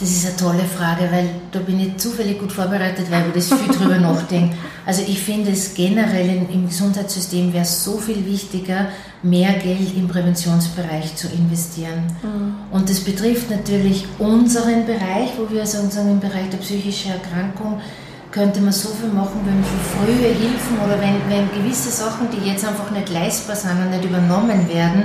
Das 0.00 0.10
ist 0.10 0.26
eine 0.26 0.36
tolle 0.36 0.64
Frage, 0.64 1.08
weil 1.10 1.28
da 1.50 1.58
bin 1.58 1.80
ich 1.80 1.96
zufällig 1.96 2.38
gut 2.38 2.52
vorbereitet, 2.52 3.10
weil 3.10 3.24
wir 3.24 3.32
das 3.32 3.52
viel 3.52 3.74
drüber 3.74 3.98
nachdenken. 4.00 4.56
Also 4.86 5.02
ich 5.02 5.20
finde 5.20 5.50
es 5.50 5.74
generell 5.74 6.46
im 6.52 6.68
Gesundheitssystem 6.68 7.52
wäre 7.52 7.64
es 7.64 7.82
so 7.82 7.98
viel 7.98 8.24
wichtiger, 8.24 8.86
mehr 9.24 9.54
Geld 9.54 9.96
im 9.96 10.06
Präventionsbereich 10.06 11.16
zu 11.16 11.26
investieren. 11.28 12.04
Mhm. 12.22 12.54
Und 12.70 12.88
das 12.88 13.00
betrifft 13.00 13.50
natürlich 13.50 14.06
unseren 14.20 14.86
Bereich, 14.86 15.32
wo 15.36 15.52
wir 15.52 15.66
sozusagen 15.66 16.12
im 16.12 16.20
Bereich 16.20 16.48
der 16.50 16.58
psychischen 16.58 17.12
Erkrankung 17.12 17.80
könnte 18.30 18.60
man 18.60 18.72
so 18.72 18.90
viel 18.90 19.08
machen, 19.08 19.40
wenn 19.44 19.64
für 19.64 19.96
frühe 19.96 20.28
Hilfen 20.28 20.78
oder 20.84 21.00
wenn, 21.00 21.16
wenn 21.28 21.50
gewisse 21.50 21.90
Sachen, 21.90 22.28
die 22.30 22.48
jetzt 22.48 22.64
einfach 22.64 22.90
nicht 22.90 23.08
leistbar 23.08 23.56
sind 23.56 23.80
und 23.80 23.90
nicht 23.90 24.04
übernommen 24.04 24.68
werden, 24.68 25.04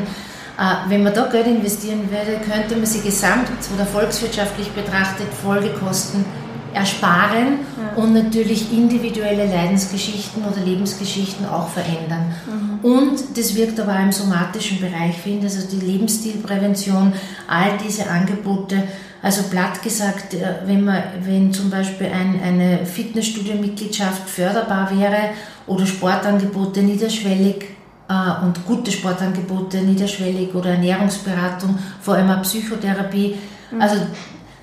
wenn 0.87 1.03
man 1.03 1.13
da 1.13 1.25
Geld 1.27 1.47
investieren 1.47 2.09
würde, 2.11 2.39
könnte 2.39 2.75
man 2.75 2.85
sie 2.85 3.01
gesamt 3.01 3.49
oder 3.73 3.85
volkswirtschaftlich 3.85 4.69
betrachtet 4.71 5.27
Folgekosten 5.41 6.25
ersparen 6.73 7.59
ja. 7.77 8.01
und 8.01 8.13
natürlich 8.13 8.73
individuelle 8.73 9.45
Leidensgeschichten 9.45 10.43
oder 10.43 10.61
Lebensgeschichten 10.61 11.45
auch 11.45 11.69
verändern. 11.69 12.33
Mhm. 12.45 12.91
Und 12.91 13.37
das 13.37 13.55
wirkt 13.55 13.79
aber 13.79 13.93
auch 13.93 14.03
im 14.03 14.11
somatischen 14.11 14.79
Bereich, 14.79 15.15
finde 15.15 15.47
ich, 15.47 15.53
also 15.53 15.67
die 15.67 15.85
Lebensstilprävention, 15.85 17.13
all 17.47 17.77
diese 17.83 18.09
Angebote, 18.09 18.83
also 19.21 19.43
platt 19.43 19.81
gesagt, 19.81 20.33
äh, 20.33 20.55
wenn, 20.65 20.83
man, 20.83 21.01
wenn 21.21 21.53
zum 21.53 21.69
Beispiel 21.69 22.07
ein, 22.07 22.39
eine 22.43 22.85
Fitnessstudio-Mitgliedschaft 22.85 24.29
förderbar 24.29 24.91
wäre 24.97 25.29
oder 25.65 25.85
Sportangebote 25.85 26.81
niederschwellig 26.81 27.63
äh, 27.63 27.72
und 28.07 28.65
gute 28.65 28.91
Sportangebote 28.91 29.77
niederschwellig 29.77 30.53
oder 30.53 30.71
Ernährungsberatung, 30.71 31.77
vor 32.01 32.15
allem 32.15 32.29
auch 32.29 32.41
Psychotherapie, 32.41 33.37
mhm. 33.71 33.81
also 33.81 33.95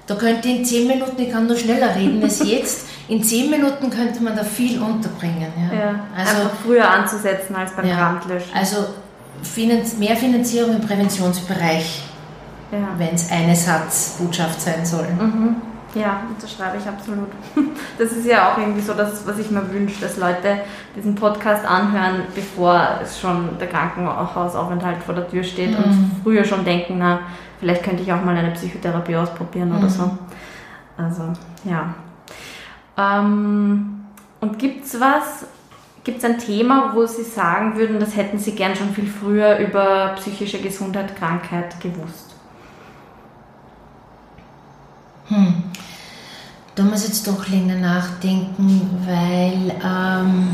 da 0.06 0.14
könnte 0.16 0.48
in 0.48 0.64
zehn 0.64 0.86
Minuten, 0.88 1.22
ich 1.22 1.30
kann 1.30 1.46
nur 1.46 1.56
schneller 1.56 1.94
reden 1.94 2.22
als 2.22 2.38
jetzt, 2.44 2.86
in 3.08 3.22
zehn 3.22 3.50
Minuten 3.50 3.90
könnte 3.90 4.22
man 4.22 4.36
da 4.36 4.44
viel 4.44 4.80
unterbringen. 4.80 5.52
Ja. 5.56 5.78
ja 5.78 6.06
also 6.16 6.42
einfach 6.42 6.56
früher 6.64 6.90
anzusetzen 6.90 7.56
als 7.56 7.72
beim 7.74 7.86
ja, 7.86 7.96
Brandlöschen. 7.96 8.52
Also 8.54 8.76
Finanz 9.42 9.96
mehr 9.96 10.16
Finanzierung 10.16 10.76
im 10.76 10.80
Präventionsbereich, 10.80 12.02
ja. 12.72 12.78
wenn 12.98 13.14
es 13.14 13.30
eine 13.30 13.56
Satzbotschaft 13.56 14.60
sein 14.60 14.84
soll. 14.84 15.08
Mhm. 15.08 15.56
Ja, 15.94 16.22
unterschreibe 16.28 16.78
ich 16.78 16.86
absolut. 16.86 17.28
Das 17.98 18.12
ist 18.12 18.24
ja 18.26 18.50
auch 18.50 18.58
irgendwie 18.58 18.80
so 18.80 18.94
das, 18.94 19.26
was 19.26 19.38
ich 19.38 19.50
mir 19.50 19.70
wünsche, 19.72 20.00
dass 20.00 20.16
Leute 20.16 20.60
diesen 20.96 21.14
Podcast 21.14 21.66
anhören, 21.66 22.22
bevor 22.34 22.98
es 23.02 23.20
schon 23.20 23.58
der 23.58 23.68
Krankenhausaufenthalt 23.68 25.02
vor 25.02 25.14
der 25.14 25.28
Tür 25.28 25.42
steht 25.42 25.72
mhm. 25.72 25.84
und 25.84 26.10
früher 26.22 26.44
schon 26.44 26.64
denken, 26.64 26.96
na, 26.98 27.20
vielleicht 27.58 27.82
könnte 27.82 28.02
ich 28.02 28.12
auch 28.12 28.24
mal 28.24 28.36
eine 28.36 28.52
Psychotherapie 28.52 29.16
ausprobieren 29.16 29.70
oder 29.70 29.84
mhm. 29.84 29.90
so. 29.90 30.18
Also, 30.96 31.22
ja. 31.64 31.94
Ähm, 32.96 34.04
und 34.40 34.58
gibt 34.58 34.86
es 34.86 34.98
was, 34.98 35.46
gibt 36.04 36.18
es 36.18 36.24
ein 36.24 36.38
Thema, 36.38 36.92
wo 36.94 37.04
Sie 37.06 37.22
sagen 37.22 37.76
würden, 37.76 38.00
das 38.00 38.16
hätten 38.16 38.38
Sie 38.38 38.52
gern 38.52 38.74
schon 38.74 38.94
viel 38.94 39.06
früher 39.06 39.58
über 39.58 40.14
psychische 40.16 40.60
Gesundheit, 40.60 41.16
Krankheit 41.16 41.78
gewusst? 41.80 42.29
Hm. 45.30 45.62
Da 46.74 46.82
muss 46.82 47.02
ich 47.02 47.08
jetzt 47.08 47.26
doch 47.26 47.48
länger 47.48 47.76
nachdenken, 47.76 48.90
weil 49.06 49.74
ähm, 49.84 50.48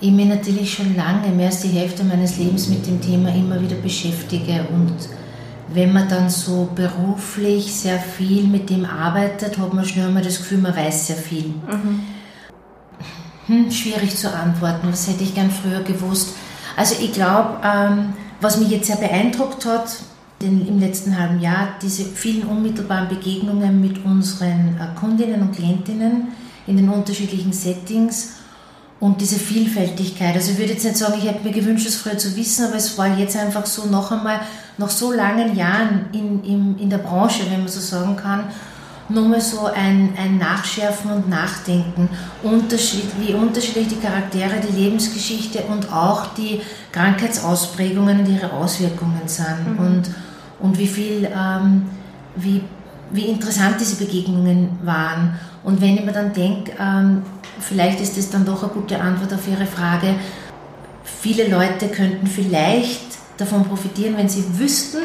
ich 0.00 0.10
mich 0.10 0.26
natürlich 0.26 0.72
schon 0.72 0.96
lange, 0.96 1.28
mehr 1.28 1.46
als 1.46 1.60
die 1.60 1.68
Hälfte 1.68 2.04
meines 2.04 2.38
Lebens 2.38 2.68
mit 2.68 2.86
dem 2.86 3.00
Thema 3.00 3.34
immer 3.34 3.60
wieder 3.60 3.76
beschäftige 3.76 4.66
und 4.72 4.94
wenn 5.70 5.92
man 5.92 6.08
dann 6.08 6.30
so 6.30 6.68
beruflich 6.74 7.74
sehr 7.74 7.98
viel 7.98 8.44
mit 8.44 8.70
dem 8.70 8.86
arbeitet, 8.86 9.58
hat 9.58 9.74
man 9.74 9.84
schnell 9.84 10.10
mal 10.10 10.22
das 10.22 10.38
Gefühl, 10.38 10.58
man 10.58 10.74
weiß 10.74 11.08
sehr 11.08 11.16
viel. 11.16 11.48
Mhm. 11.48 12.00
Hm, 13.46 13.70
schwierig 13.70 14.16
zu 14.16 14.32
antworten, 14.32 14.88
was 14.90 15.08
hätte 15.08 15.24
ich 15.24 15.34
gern 15.34 15.50
früher 15.50 15.82
gewusst. 15.82 16.34
Also 16.76 16.94
ich 17.00 17.12
glaube, 17.12 17.58
ähm, 17.64 18.14
was 18.40 18.58
mich 18.58 18.70
jetzt 18.70 18.86
sehr 18.86 18.96
beeindruckt 18.96 19.66
hat 19.66 19.88
den, 20.40 20.66
im 20.66 20.78
letzten 20.78 21.18
halben 21.18 21.40
Jahr, 21.40 21.70
diese 21.82 22.04
vielen 22.04 22.44
unmittelbaren 22.44 23.08
Begegnungen 23.08 23.80
mit 23.80 24.04
unseren 24.04 24.76
äh, 24.78 24.98
Kundinnen 24.98 25.42
und 25.42 25.52
Klientinnen 25.52 26.28
in 26.66 26.76
den 26.76 26.88
unterschiedlichen 26.88 27.52
Settings 27.52 28.34
und 29.00 29.20
diese 29.20 29.36
Vielfältigkeit. 29.36 30.34
Also 30.34 30.52
ich 30.52 30.58
würde 30.58 30.72
jetzt 30.72 30.84
nicht 30.84 30.96
sagen, 30.96 31.14
ich 31.18 31.28
hätte 31.28 31.44
mir 31.44 31.52
gewünscht, 31.52 31.86
das 31.86 31.96
früher 31.96 32.18
zu 32.18 32.36
wissen, 32.36 32.66
aber 32.66 32.76
es 32.76 32.96
war 32.98 33.16
jetzt 33.16 33.36
einfach 33.36 33.66
so 33.66 33.86
noch 33.86 34.12
einmal, 34.12 34.40
nach 34.76 34.90
so 34.90 35.12
langen 35.12 35.56
Jahren 35.56 36.06
in, 36.12 36.44
in, 36.44 36.78
in 36.78 36.90
der 36.90 36.98
Branche, 36.98 37.42
wenn 37.50 37.60
man 37.60 37.68
so 37.68 37.80
sagen 37.80 38.16
kann, 38.16 38.44
nochmal 39.08 39.40
so 39.40 39.66
ein, 39.66 40.12
ein 40.16 40.38
Nachschärfen 40.38 41.10
und 41.10 41.28
Nachdenken, 41.28 42.08
Unterschied, 42.42 43.06
wie 43.18 43.34
unterschiedlich 43.34 43.88
die 43.88 43.96
Charaktere, 43.96 44.60
die 44.60 44.80
Lebensgeschichte 44.80 45.62
und 45.62 45.92
auch 45.92 46.34
die 46.34 46.60
Krankheitsausprägungen 46.92 48.20
und 48.20 48.28
ihre 48.28 48.52
Auswirkungen 48.52 49.22
sind 49.26 49.74
mhm. 49.74 49.78
und, 49.78 50.10
und 50.60 50.78
wie 50.78 50.86
viel, 50.86 51.28
ähm, 51.34 51.86
wie, 52.36 52.62
wie 53.10 53.26
interessant 53.26 53.76
diese 53.80 53.96
Begegnungen 53.96 54.78
waren. 54.82 55.38
Und 55.64 55.80
wenn 55.80 55.96
ich 55.96 56.04
mir 56.04 56.12
dann 56.12 56.32
denke, 56.32 56.72
ähm, 56.80 57.22
vielleicht 57.60 58.00
ist 58.00 58.16
das 58.16 58.30
dann 58.30 58.44
doch 58.44 58.62
eine 58.62 58.72
gute 58.72 59.00
Antwort 59.00 59.32
auf 59.34 59.46
Ihre 59.48 59.66
Frage. 59.66 60.14
Viele 61.04 61.48
Leute 61.48 61.88
könnten 61.88 62.26
vielleicht 62.26 63.18
davon 63.36 63.64
profitieren, 63.64 64.16
wenn 64.16 64.28
sie 64.28 64.44
wüssten, 64.58 64.98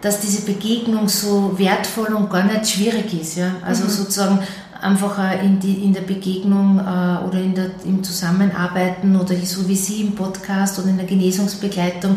dass 0.00 0.20
diese 0.20 0.42
Begegnung 0.42 1.08
so 1.08 1.58
wertvoll 1.58 2.14
und 2.14 2.30
gar 2.30 2.44
nicht 2.44 2.68
schwierig 2.68 3.20
ist. 3.20 3.36
Ja? 3.36 3.52
Also 3.64 3.84
mhm. 3.84 3.88
sozusagen 3.90 4.38
einfach 4.80 5.18
in, 5.42 5.58
die, 5.58 5.84
in 5.84 5.92
der 5.92 6.02
Begegnung 6.02 6.78
äh, 6.78 7.26
oder 7.26 7.40
in 7.40 7.54
der, 7.54 7.70
im 7.84 8.02
Zusammenarbeiten 8.02 9.16
oder 9.16 9.34
so 9.36 9.68
wie 9.68 9.74
Sie 9.74 10.02
im 10.02 10.14
Podcast 10.14 10.78
oder 10.78 10.88
in 10.88 10.98
der 10.98 11.06
Genesungsbegleitung 11.06 12.16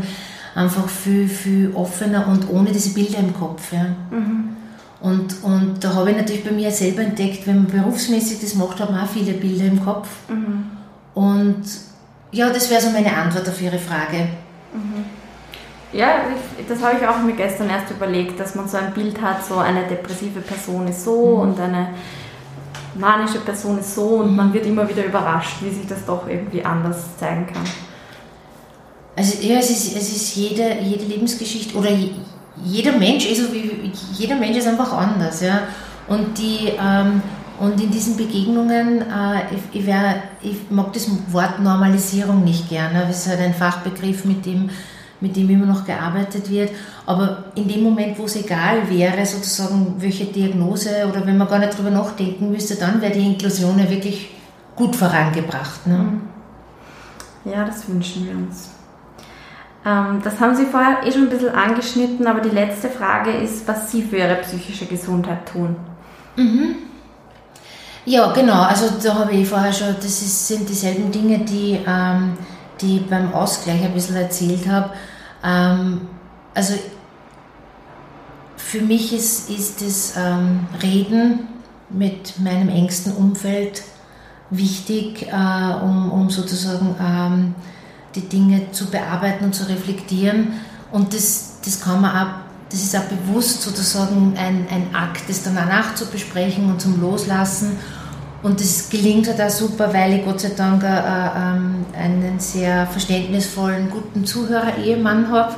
einfach 0.55 0.87
viel, 0.87 1.27
viel 1.27 1.71
offener 1.73 2.27
und 2.27 2.49
ohne 2.49 2.71
diese 2.71 2.93
Bilder 2.93 3.19
im 3.19 3.33
Kopf. 3.33 3.71
Ja? 3.71 3.85
Mhm. 4.09 4.55
Und, 5.01 5.43
und 5.43 5.83
da 5.83 5.95
habe 5.95 6.11
ich 6.11 6.17
natürlich 6.17 6.43
bei 6.43 6.51
mir 6.51 6.71
selber 6.71 7.01
entdeckt, 7.01 7.47
wenn 7.47 7.63
man 7.63 7.67
berufsmäßig 7.67 8.39
das 8.39 8.55
macht, 8.55 8.79
hat 8.79 8.91
man 8.91 9.03
auch 9.03 9.09
viele 9.09 9.33
Bilder 9.33 9.65
im 9.65 9.83
Kopf. 9.83 10.07
Mhm. 10.27 10.71
Und 11.13 11.63
ja, 12.31 12.49
das 12.49 12.69
wäre 12.69 12.81
so 12.81 12.91
meine 12.91 13.15
Antwort 13.15 13.47
auf 13.49 13.61
Ihre 13.61 13.79
Frage. 13.79 14.29
Mhm. 14.73 15.05
Ja, 15.93 16.21
ich, 16.57 16.65
das 16.67 16.81
habe 16.81 16.97
ich 16.99 17.07
auch 17.07 17.19
mir 17.19 17.33
gestern 17.33 17.69
erst 17.69 17.91
überlegt, 17.91 18.39
dass 18.39 18.55
man 18.55 18.67
so 18.67 18.77
ein 18.77 18.93
Bild 18.93 19.21
hat, 19.21 19.43
so 19.43 19.57
eine 19.57 19.83
depressive 19.83 20.39
Person 20.39 20.87
ist 20.87 21.03
so 21.03 21.35
mhm. 21.35 21.41
und 21.41 21.59
eine 21.59 21.89
manische 22.95 23.39
Person 23.39 23.79
ist 23.79 23.95
so 23.95 24.07
und 24.07 24.35
man 24.35 24.53
wird 24.53 24.65
immer 24.65 24.87
wieder 24.87 25.03
überrascht, 25.03 25.57
wie 25.61 25.69
sich 25.69 25.87
das 25.87 26.05
doch 26.05 26.27
irgendwie 26.27 26.63
anders 26.63 27.17
zeigen 27.17 27.47
kann. 27.47 27.63
Also 29.21 29.47
ja, 29.47 29.59
es 29.59 29.69
ist, 29.69 29.95
es 29.95 30.15
ist 30.15 30.35
jede, 30.35 30.77
jede 30.81 31.05
Lebensgeschichte 31.05 31.77
oder 31.77 31.91
jeder 32.63 32.93
Mensch 32.93 33.27
ist 33.27 33.39
so 33.39 33.53
wie 33.53 33.91
jeder 34.17 34.35
Mensch 34.35 34.57
ist 34.57 34.67
einfach 34.67 34.91
anders, 34.93 35.41
ja. 35.41 35.61
Und 36.07 36.35
die 36.39 36.71
ähm, 36.81 37.21
und 37.59 37.79
in 37.79 37.91
diesen 37.91 38.17
Begegnungen, 38.17 39.01
äh, 39.01 39.53
ich, 39.53 39.79
ich, 39.79 39.85
wär, 39.85 40.23
ich, 40.41 40.57
mag 40.71 40.91
das 40.93 41.07
Wort 41.31 41.59
Normalisierung 41.59 42.43
nicht 42.43 42.67
gerne. 42.67 43.05
Das 43.07 43.19
ist 43.19 43.29
halt 43.29 43.41
ein 43.41 43.53
Fachbegriff, 43.53 44.25
mit 44.25 44.43
dem, 44.43 44.71
mit 45.19 45.35
dem 45.35 45.47
immer 45.51 45.67
noch 45.67 45.85
gearbeitet 45.85 46.49
wird. 46.49 46.71
Aber 47.05 47.43
in 47.53 47.67
dem 47.67 47.83
Moment, 47.83 48.17
wo 48.17 48.25
es 48.25 48.35
egal 48.37 48.89
wäre, 48.89 49.23
sozusagen, 49.23 49.93
welche 49.99 50.25
Diagnose 50.25 51.05
oder 51.07 51.23
wenn 51.27 51.37
man 51.37 51.47
gar 51.47 51.59
nicht 51.59 51.77
drüber 51.77 51.91
nachdenken 51.91 52.49
müsste, 52.49 52.73
dann 52.77 52.99
wäre 52.99 53.13
die 53.13 53.27
Inklusion 53.27 53.77
ja 53.77 53.87
wirklich 53.87 54.31
gut 54.75 54.95
vorangebracht. 54.95 55.85
Ne? 55.85 55.97
Mhm. 55.97 57.51
Ja, 57.51 57.65
das 57.65 57.87
wünschen 57.87 58.25
wir 58.25 58.33
uns. 58.33 58.80
Ähm, 59.85 60.21
das 60.23 60.39
haben 60.39 60.55
Sie 60.55 60.65
vorher 60.65 61.05
eh 61.05 61.11
schon 61.11 61.23
ein 61.23 61.29
bisschen 61.29 61.53
angeschnitten, 61.53 62.27
aber 62.27 62.41
die 62.41 62.49
letzte 62.49 62.89
Frage 62.89 63.31
ist, 63.31 63.67
was 63.67 63.91
Sie 63.91 64.03
für 64.03 64.17
Ihre 64.17 64.35
psychische 64.35 64.85
Gesundheit 64.85 65.47
tun. 65.51 65.75
Mhm. 66.35 66.75
Ja, 68.05 68.31
genau. 68.31 68.61
Also 68.63 68.89
da 69.01 69.15
habe 69.15 69.33
ich 69.33 69.47
vorher 69.47 69.73
schon, 69.73 69.95
das 69.95 70.05
ist, 70.05 70.47
sind 70.47 70.67
dieselben 70.67 71.11
Dinge, 71.11 71.39
die, 71.39 71.79
ähm, 71.85 72.33
die 72.79 72.97
ich 72.97 73.09
beim 73.09 73.33
Ausgleich 73.33 73.83
ein 73.83 73.93
bisschen 73.93 74.15
erzählt 74.15 74.67
habe. 74.67 74.91
Ähm, 75.43 76.01
also 76.53 76.73
für 78.57 78.81
mich 78.81 79.13
ist, 79.13 79.49
ist 79.49 79.81
das 79.81 80.13
ähm, 80.17 80.67
Reden 80.81 81.47
mit 81.89 82.39
meinem 82.39 82.69
engsten 82.69 83.13
Umfeld 83.13 83.83
wichtig, 84.49 85.27
äh, 85.27 85.83
um, 85.83 86.11
um 86.11 86.29
sozusagen 86.29 86.95
ähm, 86.99 87.55
die 88.15 88.21
Dinge 88.21 88.71
zu 88.71 88.87
bearbeiten 88.87 89.45
und 89.45 89.55
zu 89.55 89.67
reflektieren. 89.67 90.53
Und 90.91 91.13
das, 91.13 91.57
das 91.63 91.79
kann 91.79 92.01
man 92.01 92.15
auch, 92.15 92.31
das 92.69 92.83
ist 92.83 92.95
auch 92.95 93.03
bewusst 93.03 93.61
sozusagen 93.61 94.33
ein, 94.37 94.67
ein 94.69 94.93
Akt, 94.93 95.23
das 95.27 95.43
dann 95.43 95.57
auch 95.57 95.65
nachzubesprechen 95.65 96.69
und 96.69 96.81
zum 96.81 96.99
Loslassen. 97.01 97.77
Und 98.43 98.59
das 98.59 98.89
gelingt 98.89 99.27
halt 99.27 99.39
auch 99.39 99.49
super, 99.49 99.93
weil 99.93 100.13
ich 100.13 100.25
Gott 100.25 100.39
sei 100.39 100.51
Dank 100.55 100.83
äh, 100.83 100.87
ähm, 100.87 101.85
einen 101.93 102.39
sehr 102.39 102.87
verständnisvollen, 102.87 103.89
guten 103.91 104.25
Zuhörer-Ehemann 104.25 105.29
habe 105.29 105.55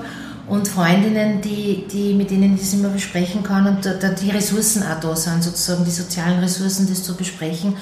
und 0.47 0.67
Freundinnen, 0.67 1.39
die, 1.39 1.85
die, 1.89 2.13
mit 2.13 2.29
denen 2.29 2.55
ich 2.55 2.61
das 2.61 2.73
immer 2.73 2.89
besprechen 2.89 3.43
kann 3.43 3.65
und 3.67 3.85
da, 3.85 4.09
die 4.09 4.29
Ressourcen 4.29 4.83
auch 4.83 4.99
da 4.99 5.15
sind, 5.15 5.41
sozusagen 5.41 5.85
die 5.85 5.91
sozialen 5.91 6.39
Ressourcen, 6.39 6.87
das 6.89 7.03
zu 7.03 7.15
besprechen. 7.15 7.77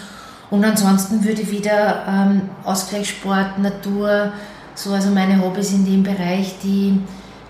Und 0.51 0.63
ansonsten 0.65 1.23
würde 1.23 1.41
ich 1.41 1.49
wieder 1.49 2.05
ähm, 2.07 2.41
Ausgleichssport, 2.63 3.57
Natur, 3.57 4.33
so, 4.75 4.91
also 4.91 5.09
meine 5.09 5.41
Hobbys 5.41 5.71
in 5.73 5.85
dem 5.85 6.03
Bereich, 6.03 6.55
die, 6.63 6.99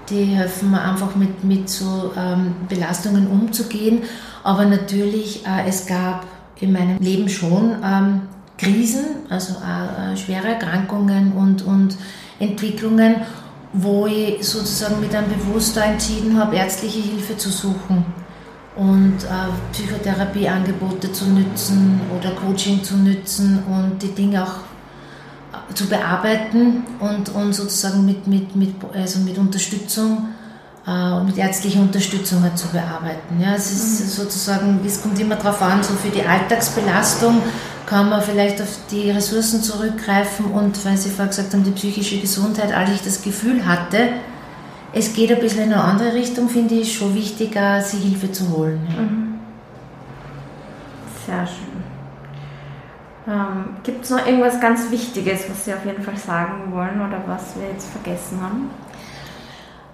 die 0.10 0.24
helfen 0.26 0.72
mir 0.72 0.82
einfach 0.82 1.16
mit, 1.16 1.44
mit 1.44 1.70
so 1.70 2.12
ähm, 2.18 2.56
Belastungen 2.68 3.28
umzugehen. 3.28 4.04
Aber 4.44 4.66
natürlich, 4.66 5.46
äh, 5.46 5.68
es 5.68 5.86
gab 5.86 6.26
in 6.60 6.74
meinem 6.74 6.98
Leben 7.00 7.30
schon 7.30 7.76
ähm, 7.84 8.22
Krisen, 8.58 9.06
also 9.30 9.56
äh, 9.56 10.16
schwere 10.18 10.50
Erkrankungen 10.50 11.34
und, 11.34 11.64
und 11.64 11.98
Entwicklungen, 12.40 13.16
wo 13.74 14.06
ich 14.06 14.46
sozusagen 14.46 15.00
mit 15.00 15.16
einem 15.16 15.30
Bewusstsein 15.30 15.94
entschieden 15.94 16.38
habe, 16.38 16.56
ärztliche 16.58 17.00
Hilfe 17.00 17.38
zu 17.38 17.50
suchen. 17.50 18.06
und 18.76 19.24
äh, 19.24 19.74
Psychotherapieangebote 19.74 21.12
zu 21.12 21.26
nützen 21.26 22.00
oder 22.18 22.32
Coaching 22.32 22.84
zu 22.84 22.96
nützen 22.96 23.64
und 23.68 24.02
die 24.02 24.14
Dinge 24.16 24.44
auch 24.44 24.71
zu 25.74 25.88
bearbeiten 25.88 26.84
und, 27.00 27.30
und 27.30 27.54
sozusagen 27.54 28.06
mit, 28.06 28.28
mit, 28.28 28.56
mit, 28.56 28.76
also 28.94 29.20
mit 29.20 29.38
Unterstützung 29.38 30.30
äh, 30.86 31.12
und 31.14 31.28
mit 31.28 31.38
ärztlicher 31.38 31.82
Unterstützung 31.82 32.44
halt 32.44 32.58
zu 32.58 32.68
bearbeiten. 32.68 33.40
Ja, 33.40 33.56
es 33.56 33.72
ist 33.72 34.02
mhm. 34.02 34.24
sozusagen, 34.24 34.80
es 34.86 35.02
kommt 35.02 35.20
immer 35.20 35.36
darauf 35.36 35.62
an, 35.62 35.84
so 35.84 35.94
für 35.94 36.10
die 36.10 36.24
Alltagsbelastung 36.24 37.42
kann 37.86 38.10
man 38.10 38.22
vielleicht 38.22 38.62
auf 38.62 38.80
die 38.90 39.12
Ressourcen 39.12 39.62
zurückgreifen 39.62 40.46
und, 40.46 40.84
weil 40.86 40.96
Sie 40.96 41.10
vorher 41.10 41.28
gesagt 41.28 41.54
haben, 41.54 41.64
die 41.64 41.72
psychische 41.72 42.20
Gesundheit, 42.20 42.74
als 42.74 42.92
ich 42.92 43.02
das 43.02 43.22
Gefühl 43.22 43.66
hatte, 43.66 44.10
es 44.94 45.14
geht 45.14 45.32
ein 45.32 45.40
bisschen 45.40 45.64
in 45.64 45.74
eine 45.74 45.84
andere 45.84 46.14
Richtung, 46.14 46.50
finde 46.50 46.76
ich 46.76 46.98
schon 46.98 47.16
wichtiger, 47.16 47.82
sich 47.82 48.02
Hilfe 48.02 48.32
zu 48.32 48.50
holen. 48.50 48.80
Ja. 48.90 49.02
Mhm. 49.02 49.40
Sehr 51.26 51.48
schön. 51.48 51.91
Ähm, 53.28 53.78
Gibt 53.84 54.04
es 54.04 54.10
noch 54.10 54.26
irgendwas 54.26 54.60
ganz 54.60 54.90
Wichtiges, 54.90 55.42
was 55.50 55.66
Sie 55.66 55.74
auf 55.74 55.86
jeden 55.86 56.04
Fall 56.04 56.18
sagen 56.18 56.72
wollen 56.72 56.96
oder 56.96 57.24
was 57.28 57.56
wir 57.56 57.70
jetzt 57.70 57.90
vergessen 57.90 58.42
haben? 58.42 58.70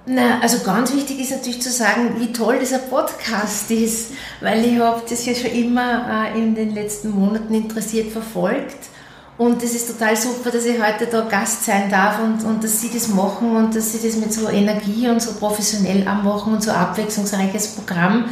Na, 0.05 0.39
also 0.41 0.63
ganz 0.63 0.93
wichtig 0.93 1.19
ist 1.19 1.31
natürlich 1.31 1.61
zu 1.61 1.69
sagen, 1.69 2.15
wie 2.17 2.31
toll 2.31 2.59
dieser 2.59 2.79
Podcast 2.79 3.69
ist, 3.71 4.13
weil 4.39 4.63
ich 4.63 4.79
habe 4.79 5.01
das 5.09 5.25
ja 5.25 5.35
schon 5.35 5.51
immer 5.51 6.31
äh, 6.33 6.39
in 6.39 6.55
den 6.55 6.73
letzten 6.73 7.09
Monaten 7.09 7.53
interessiert 7.53 8.13
verfolgt 8.13 8.77
und 9.37 9.61
es 9.61 9.75
ist 9.75 9.87
total 9.87 10.15
super, 10.15 10.49
dass 10.49 10.65
ich 10.65 10.81
heute 10.81 11.05
da 11.05 11.21
Gast 11.21 11.65
sein 11.65 11.91
darf 11.91 12.19
und, 12.23 12.43
und 12.43 12.63
dass 12.63 12.81
Sie 12.81 12.89
das 12.91 13.07
machen 13.09 13.55
und 13.55 13.75
dass 13.75 13.91
Sie 13.91 14.07
das 14.07 14.17
mit 14.17 14.33
so 14.33 14.49
Energie 14.49 15.07
und 15.09 15.21
so 15.21 15.33
professionell 15.33 16.07
anmachen 16.07 16.53
und 16.53 16.63
so 16.63 16.71
abwechslungsreiches 16.71 17.75
Programm. 17.75 18.29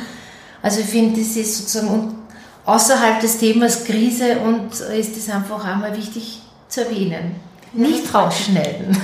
Also 0.64 0.80
ich 0.80 0.88
finde, 0.88 1.20
das 1.20 1.36
ist 1.36 1.58
sozusagen 1.58 2.16
außerhalb 2.66 3.20
des 3.20 3.38
Themas 3.38 3.86
Krise 3.86 4.40
und 4.40 4.72
ist 4.74 5.18
das 5.18 5.34
einfach 5.34 5.64
einmal 5.66 5.96
wichtig 5.96 6.42
zu 6.68 6.86
erwähnen. 6.86 7.36
Nicht 7.74 8.14
rausschneiden. 8.14 8.88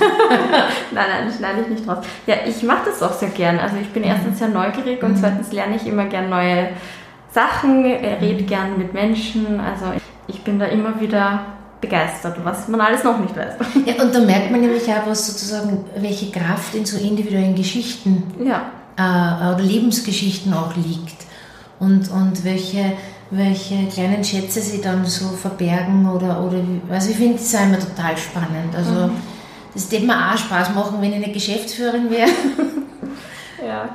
nein, 0.92 1.06
nein, 1.10 1.32
schneide 1.36 1.60
ich 1.62 1.68
nicht 1.68 1.86
raus. 1.86 2.04
Ja, 2.26 2.36
ich 2.46 2.62
mache 2.62 2.86
das 2.86 3.02
auch 3.02 3.12
sehr 3.12 3.28
gern. 3.28 3.58
Also 3.58 3.76
ich 3.76 3.90
bin 3.90 4.02
erstens 4.02 4.38
sehr 4.38 4.48
neugierig 4.48 5.02
und 5.02 5.12
mhm. 5.12 5.16
zweitens 5.16 5.52
lerne 5.52 5.76
ich 5.76 5.86
immer 5.86 6.06
gern 6.06 6.30
neue 6.30 6.70
Sachen, 7.30 7.84
rede 7.84 8.44
gern 8.44 8.78
mit 8.78 8.94
Menschen. 8.94 9.60
Also 9.60 9.86
ich 10.26 10.42
bin 10.42 10.58
da 10.58 10.66
immer 10.66 11.00
wieder 11.00 11.44
begeistert, 11.82 12.38
was 12.44 12.68
man 12.68 12.80
alles 12.80 13.04
noch 13.04 13.18
nicht 13.18 13.36
weiß. 13.36 13.54
Ja, 13.86 14.02
und 14.02 14.14
da 14.14 14.20
merkt 14.20 14.50
man 14.50 14.60
nämlich 14.60 14.84
auch, 14.88 15.06
was 15.06 15.26
sozusagen, 15.26 15.84
welche 15.96 16.30
Kraft 16.30 16.74
in 16.74 16.86
so 16.86 16.96
individuellen 16.96 17.54
Geschichten 17.54 18.22
ja. 18.42 18.70
äh, 18.96 19.54
oder 19.54 19.62
Lebensgeschichten 19.62 20.54
auch 20.54 20.74
liegt. 20.76 21.26
Und, 21.78 22.10
und 22.10 22.44
welche, 22.44 22.92
welche 23.32 23.86
kleinen 23.86 24.22
Schätze 24.22 24.60
sie 24.60 24.82
dann 24.82 25.06
so 25.06 25.28
verbergen 25.28 26.08
oder, 26.08 26.38
oder 26.42 26.58
also 26.90 27.10
ich 27.10 27.16
finde 27.16 27.38
das 27.38 27.54
immer 27.54 27.78
total 27.78 28.16
spannend. 28.16 28.76
Also 28.76 29.06
mhm. 29.06 29.12
das 29.72 29.90
würde 29.90 30.06
mir 30.06 30.14
auch 30.14 30.36
Spaß 30.36 30.74
machen, 30.74 30.98
wenn 31.00 31.12
ich 31.12 31.24
eine 31.24 31.32
Geschäftsführerin 31.32 32.10
wäre. 32.10 32.28
ja. 33.66 33.88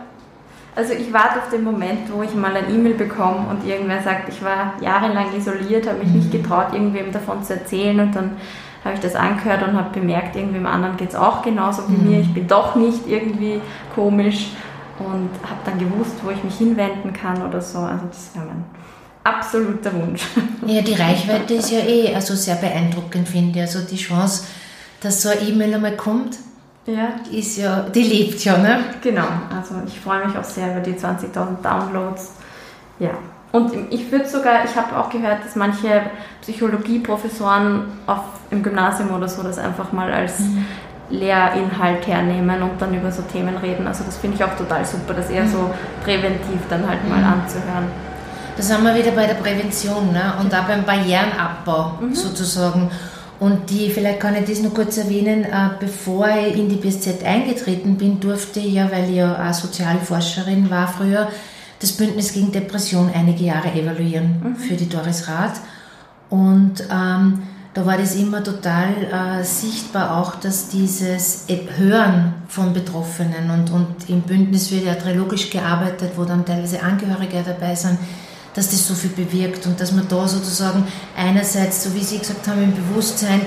Also 0.75 0.93
ich 0.93 1.13
warte 1.13 1.39
auf 1.39 1.49
den 1.49 1.63
Moment, 1.63 2.11
wo 2.11 2.23
ich 2.23 2.33
mal 2.33 2.55
ein 2.55 2.73
E-Mail 2.73 2.95
bekomme 2.95 3.47
und 3.49 3.65
irgendwer 3.67 4.01
sagt, 4.01 4.29
ich 4.29 4.43
war 4.43 4.73
jahrelang 4.81 5.27
isoliert, 5.35 5.87
habe 5.87 5.99
mich 5.99 6.09
nicht 6.09 6.33
mhm. 6.33 6.41
getraut, 6.41 6.73
irgendwem 6.73 7.11
davon 7.11 7.43
zu 7.43 7.53
erzählen 7.53 7.99
und 7.99 8.15
dann 8.15 8.37
habe 8.83 8.95
ich 8.95 9.01
das 9.01 9.15
angehört 9.15 9.67
und 9.67 9.75
habe 9.75 9.99
bemerkt, 9.99 10.35
irgendwem 10.35 10.65
anderen 10.65 10.97
geht 10.97 11.09
es 11.09 11.15
auch 11.15 11.43
genauso 11.43 11.87
wie 11.89 11.93
mhm. 11.93 12.09
mir. 12.09 12.19
Ich 12.21 12.33
bin 12.33 12.47
doch 12.47 12.75
nicht 12.75 13.07
irgendwie 13.07 13.61
komisch 13.93 14.49
und 14.97 15.29
habe 15.47 15.59
dann 15.63 15.77
gewusst, 15.77 16.15
wo 16.23 16.31
ich 16.31 16.43
mich 16.43 16.57
hinwenden 16.57 17.13
kann 17.13 17.47
oder 17.47 17.61
so. 17.61 17.79
Also 17.79 18.05
das 18.07 18.31
wäre 18.33 18.45
mein 18.45 18.65
absoluter 19.27 19.93
Wunsch. 19.93 20.21
Ja, 20.65 20.81
die 20.81 20.93
Reichweite 20.93 21.53
ist 21.53 21.71
ja 21.71 21.79
eh 21.79 22.13
also 22.13 22.35
sehr 22.35 22.55
beeindruckend, 22.55 23.27
finde 23.27 23.59
ich. 23.59 23.61
Also 23.61 23.79
die 23.81 23.95
Chance, 23.95 24.45
dass 24.99 25.21
so 25.21 25.29
eine 25.29 25.41
E-Mail 25.41 25.75
einmal 25.75 25.95
kommt, 25.95 26.37
ja. 26.85 27.09
ist 27.31 27.57
ja, 27.57 27.81
die 27.81 28.03
lebt 28.03 28.43
ja, 28.43 28.57
ne? 28.57 28.79
Genau, 29.01 29.27
also 29.55 29.75
ich 29.85 29.99
freue 29.99 30.27
mich 30.27 30.37
auch 30.37 30.43
sehr 30.43 30.71
über 30.71 30.81
die 30.81 30.93
20.000 30.93 31.61
Downloads. 31.61 32.33
Ja. 32.99 33.11
Und 33.51 33.71
ich 33.91 34.11
würde 34.11 34.27
sogar, 34.27 34.65
ich 34.65 34.75
habe 34.75 34.97
auch 34.97 35.09
gehört, 35.09 35.45
dass 35.45 35.55
manche 35.55 36.01
Psychologieprofessoren 36.41 37.85
auf, 38.05 38.19
im 38.51 38.61
Gymnasium 38.61 39.13
oder 39.13 39.27
so 39.27 39.41
das 39.41 39.57
einfach 39.57 39.91
mal 39.93 40.11
als 40.11 40.39
mhm. 40.39 40.65
Lehrinhalt 41.09 42.05
hernehmen 42.05 42.61
und 42.61 42.81
dann 42.81 42.93
über 42.93 43.11
so 43.11 43.21
Themen 43.21 43.55
reden. 43.57 43.87
Also 43.87 44.03
das 44.03 44.17
finde 44.17 44.35
ich 44.35 44.43
auch 44.43 44.55
total 44.57 44.83
super, 44.83 45.13
das 45.13 45.29
eher 45.29 45.43
mhm. 45.43 45.51
so 45.51 45.73
präventiv 46.03 46.59
dann 46.69 46.87
halt 46.87 47.07
mal 47.07 47.19
mhm. 47.19 47.41
anzuhören. 47.41 48.06
Da 48.57 48.63
sind 48.63 48.83
wir 48.83 48.95
wieder 48.95 49.11
bei 49.11 49.27
der 49.27 49.35
Prävention 49.35 50.11
ne? 50.11 50.33
und 50.39 50.53
auch 50.53 50.63
beim 50.63 50.83
Barrierenabbau 50.83 51.99
mhm. 52.01 52.15
sozusagen. 52.15 52.89
Und 53.39 53.69
die, 53.69 53.91
vielleicht 53.91 54.19
kann 54.19 54.35
ich 54.35 54.49
das 54.49 54.61
noch 54.61 54.73
kurz 54.73 54.97
erwähnen, 54.97 55.43
äh, 55.43 55.69
bevor 55.79 56.27
ich 56.27 56.57
in 56.57 56.67
die 56.67 56.77
BSZ 56.77 57.23
eingetreten 57.23 57.95
bin, 57.95 58.19
durfte 58.19 58.59
ich 58.59 58.73
ja, 58.73 58.91
weil 58.91 59.09
ich 59.09 59.17
ja 59.17 59.47
auch 59.47 59.53
Sozialforscherin 59.53 60.71
war 60.71 60.87
früher, 60.87 61.27
das 61.79 61.91
Bündnis 61.91 62.33
gegen 62.33 62.51
Depression 62.51 63.11
einige 63.13 63.43
Jahre 63.43 63.71
evaluieren 63.71 64.41
mhm. 64.41 64.55
für 64.55 64.73
die 64.73 64.89
Doris 64.89 65.27
Rath. 65.27 65.61
Und 66.31 66.83
ähm, 66.91 67.43
da 67.75 67.85
war 67.85 67.99
das 67.99 68.15
immer 68.15 68.43
total 68.43 68.89
äh, 69.03 69.43
sichtbar 69.43 70.17
auch, 70.17 70.33
dass 70.33 70.69
dieses 70.69 71.45
Hören 71.77 72.33
von 72.47 72.73
Betroffenen 72.73 73.51
und, 73.51 73.69
und 73.69 74.09
im 74.09 74.21
Bündnis 74.21 74.71
wird 74.71 74.85
ja 74.85 74.95
trilogisch 74.95 75.51
gearbeitet, 75.51 76.13
wo 76.15 76.23
dann 76.23 76.43
teilweise 76.43 76.81
Angehörige 76.81 77.43
dabei 77.45 77.75
sind, 77.75 77.99
dass 78.57 78.71
das 78.71 78.87
so 78.87 78.95
viel 78.95 79.11
bewirkt 79.11 79.67
und 79.67 79.79
dass 79.79 79.91
man 79.91 80.07
da 80.07 80.27
sozusagen 80.27 80.83
einerseits, 81.15 81.83
so 81.83 81.93
wie 81.93 82.03
Sie 82.03 82.17
gesagt 82.17 82.47
haben, 82.47 82.63
im 82.63 82.73
Bewusstsein, 82.73 83.41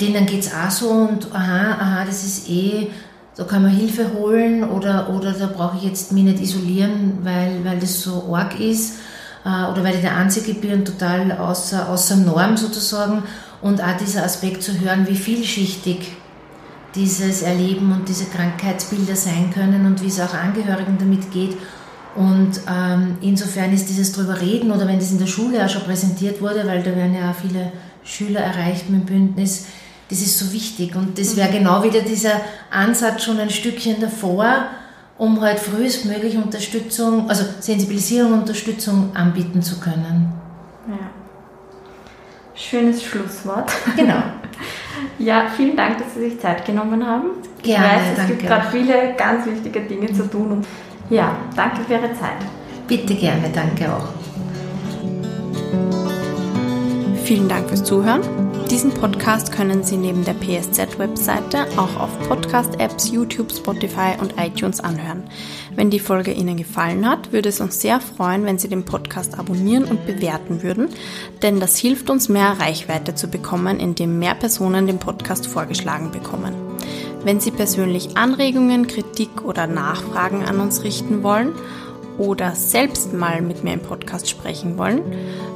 denen 0.00 0.26
geht 0.26 0.40
es 0.40 0.52
auch 0.52 0.70
so 0.70 0.88
und 0.90 1.32
aha, 1.32 1.76
aha, 1.78 2.04
das 2.04 2.24
ist 2.24 2.50
eh, 2.50 2.88
da 3.36 3.44
kann 3.44 3.62
man 3.62 3.70
Hilfe 3.70 4.12
holen 4.14 4.64
oder, 4.64 5.10
oder 5.10 5.32
da 5.32 5.46
brauche 5.46 5.76
ich 5.76 5.84
jetzt 5.84 6.10
mich 6.10 6.24
nicht 6.24 6.40
isolieren, 6.40 7.18
weil, 7.22 7.64
weil 7.64 7.78
das 7.78 8.02
so 8.02 8.34
arg 8.34 8.58
ist 8.58 8.96
äh, 9.44 9.70
oder 9.70 9.84
weil 9.84 9.94
ich 9.94 10.00
der 10.00 10.16
Einzige 10.16 10.54
bin 10.54 10.84
total 10.84 11.30
außer, 11.30 11.88
außer 11.88 12.16
Norm 12.16 12.56
sozusagen. 12.56 13.22
Und 13.62 13.80
auch 13.80 13.96
dieser 13.96 14.24
Aspekt 14.24 14.64
zu 14.64 14.80
hören, 14.80 15.06
wie 15.08 15.16
vielschichtig 15.16 16.16
dieses 16.96 17.42
Erleben 17.42 17.92
und 17.92 18.08
diese 18.08 18.24
Krankheitsbilder 18.24 19.14
sein 19.14 19.52
können 19.54 19.86
und 19.86 20.02
wie 20.02 20.08
es 20.08 20.20
auch 20.20 20.34
Angehörigen 20.34 20.96
damit 20.98 21.30
geht 21.30 21.56
und 22.18 22.60
ähm, 22.68 23.16
insofern 23.20 23.72
ist 23.72 23.88
dieses 23.88 24.10
drüber 24.10 24.40
reden 24.40 24.72
oder 24.72 24.88
wenn 24.88 24.98
das 24.98 25.12
in 25.12 25.18
der 25.18 25.28
Schule 25.28 25.64
auch 25.64 25.68
schon 25.68 25.84
präsentiert 25.84 26.40
wurde, 26.40 26.66
weil 26.66 26.82
da 26.82 26.96
werden 26.96 27.14
ja 27.14 27.30
auch 27.30 27.34
viele 27.36 27.70
Schüler 28.02 28.40
erreicht 28.40 28.90
mit 28.90 29.02
dem 29.02 29.06
Bündnis, 29.06 29.66
das 30.10 30.20
ist 30.20 30.36
so 30.36 30.52
wichtig. 30.52 30.96
Und 30.96 31.16
das 31.16 31.36
wäre 31.36 31.48
mhm. 31.48 31.52
genau 31.52 31.84
wieder 31.84 32.00
dieser 32.00 32.40
Ansatz 32.72 33.22
schon 33.22 33.38
ein 33.38 33.50
Stückchen 33.50 34.00
davor, 34.00 34.64
um 35.16 35.40
halt 35.40 35.60
frühestmöglich 35.60 36.36
Unterstützung, 36.36 37.30
also 37.30 37.44
Sensibilisierung 37.60 38.32
und 38.32 38.40
Unterstützung 38.40 39.14
anbieten 39.14 39.62
zu 39.62 39.78
können. 39.78 40.32
Ja. 40.88 41.10
Schönes 42.56 43.04
Schlusswort. 43.04 43.70
Genau. 43.94 44.22
ja, 45.20 45.46
vielen 45.56 45.76
Dank, 45.76 45.98
dass 45.98 46.14
Sie 46.14 46.30
sich 46.30 46.40
Zeit 46.40 46.64
genommen 46.64 47.06
haben. 47.06 47.28
Gerne, 47.62 47.86
ich 47.86 47.92
weiß, 47.92 48.02
es 48.10 48.16
danke. 48.16 48.34
gibt 48.34 48.48
gerade 48.48 48.66
viele 48.72 49.14
ganz 49.16 49.46
wichtige 49.46 49.82
Dinge 49.82 50.12
zu 50.12 50.28
tun. 50.28 50.64
Ja, 51.10 51.36
danke 51.56 51.82
für 51.84 51.94
Ihre 51.94 52.12
Zeit. 52.14 52.36
Bitte 52.86 53.14
gerne, 53.14 53.50
danke 53.52 53.92
auch. 53.92 54.08
Vielen 57.24 57.48
Dank 57.48 57.68
fürs 57.68 57.84
Zuhören. 57.84 58.22
Diesen 58.70 58.90
Podcast 58.90 59.50
können 59.50 59.82
Sie 59.82 59.96
neben 59.96 60.24
der 60.24 60.34
PSZ-Webseite 60.34 61.66
auch 61.78 61.98
auf 61.98 62.28
Podcast-Apps, 62.28 63.10
YouTube, 63.10 63.50
Spotify 63.50 64.12
und 64.20 64.34
iTunes 64.38 64.80
anhören. 64.80 65.24
Wenn 65.74 65.88
die 65.88 66.00
Folge 66.00 66.32
Ihnen 66.32 66.58
gefallen 66.58 67.08
hat, 67.08 67.32
würde 67.32 67.48
es 67.48 67.60
uns 67.60 67.80
sehr 67.80 68.00
freuen, 68.00 68.44
wenn 68.44 68.58
Sie 68.58 68.68
den 68.68 68.84
Podcast 68.84 69.38
abonnieren 69.38 69.84
und 69.84 70.06
bewerten 70.06 70.62
würden, 70.62 70.88
denn 71.42 71.60
das 71.60 71.78
hilft 71.78 72.10
uns, 72.10 72.28
mehr 72.28 72.56
Reichweite 72.60 73.14
zu 73.14 73.28
bekommen, 73.28 73.80
indem 73.80 74.18
mehr 74.18 74.34
Personen 74.34 74.86
den 74.86 74.98
Podcast 74.98 75.46
vorgeschlagen 75.46 76.10
bekommen. 76.10 76.67
Wenn 77.24 77.40
Sie 77.40 77.50
persönlich 77.50 78.16
Anregungen, 78.16 78.86
Kritik 78.86 79.44
oder 79.44 79.66
Nachfragen 79.66 80.44
an 80.44 80.60
uns 80.60 80.84
richten 80.84 81.22
wollen 81.22 81.52
oder 82.16 82.54
selbst 82.54 83.12
mal 83.12 83.42
mit 83.42 83.64
mir 83.64 83.74
im 83.74 83.80
Podcast 83.80 84.30
sprechen 84.30 84.78
wollen, 84.78 85.02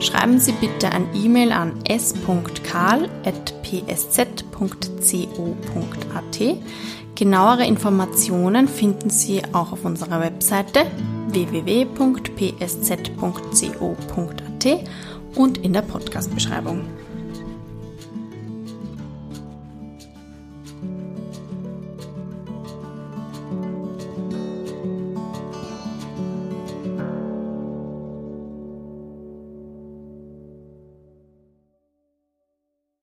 schreiben 0.00 0.38
Sie 0.40 0.52
bitte 0.52 0.90
ein 0.90 1.06
E-Mail 1.14 1.52
an 1.52 1.74
s.karl.psz.co.at. 1.88 3.22
Genauere 7.14 7.66
Informationen 7.66 8.68
finden 8.68 9.10
Sie 9.10 9.42
auch 9.52 9.72
auf 9.72 9.84
unserer 9.84 10.20
Webseite 10.20 10.86
www.psz.co.at 11.28 11.92
und 15.34 15.58
in 15.58 15.72
der 15.72 15.82
Podcast-Beschreibung. 15.82 16.84